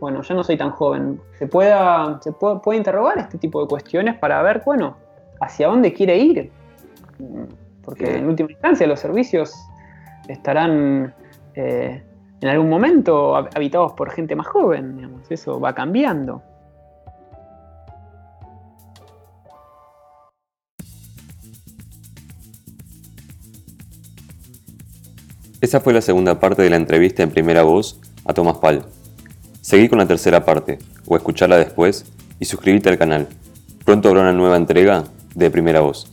bueno, 0.00 0.22
ya 0.22 0.34
no 0.34 0.44
soy 0.44 0.56
tan 0.56 0.70
joven, 0.70 1.20
se 1.38 1.46
pueda, 1.46 2.20
se 2.22 2.32
puede, 2.32 2.76
interrogar 2.76 3.18
este 3.18 3.38
tipo 3.38 3.60
de 3.62 3.68
cuestiones 3.68 4.16
para 4.18 4.42
ver, 4.42 4.62
bueno, 4.64 4.96
hacia 5.40 5.68
dónde 5.68 5.92
quiere 5.92 6.18
ir. 6.18 6.50
Porque 7.84 8.16
en 8.16 8.28
última 8.28 8.50
instancia 8.52 8.86
los 8.86 9.00
servicios 9.00 9.54
estarán 10.28 11.14
eh, 11.54 12.02
en 12.40 12.48
algún 12.48 12.68
momento 12.68 13.34
habitados 13.36 13.92
por 13.94 14.10
gente 14.10 14.36
más 14.36 14.46
joven, 14.46 14.96
digamos, 14.96 15.30
eso 15.30 15.58
va 15.58 15.74
cambiando. 15.74 16.42
Esa 25.60 25.80
fue 25.80 25.92
la 25.92 26.00
segunda 26.00 26.38
parte 26.38 26.62
de 26.62 26.70
la 26.70 26.76
entrevista 26.76 27.24
en 27.24 27.30
primera 27.30 27.64
voz 27.64 28.00
a 28.24 28.32
Tomás 28.32 28.58
Pal. 28.58 28.84
Seguí 29.68 29.90
con 29.90 29.98
la 29.98 30.06
tercera 30.06 30.46
parte, 30.46 30.78
o 31.04 31.14
escucharla 31.14 31.58
después, 31.58 32.06
y 32.40 32.46
suscríbete 32.46 32.88
al 32.88 32.96
canal. 32.96 33.28
Pronto 33.84 34.08
habrá 34.08 34.22
una 34.22 34.32
nueva 34.32 34.56
entrega 34.56 35.04
de 35.34 35.50
Primera 35.50 35.80
Voz. 35.80 36.10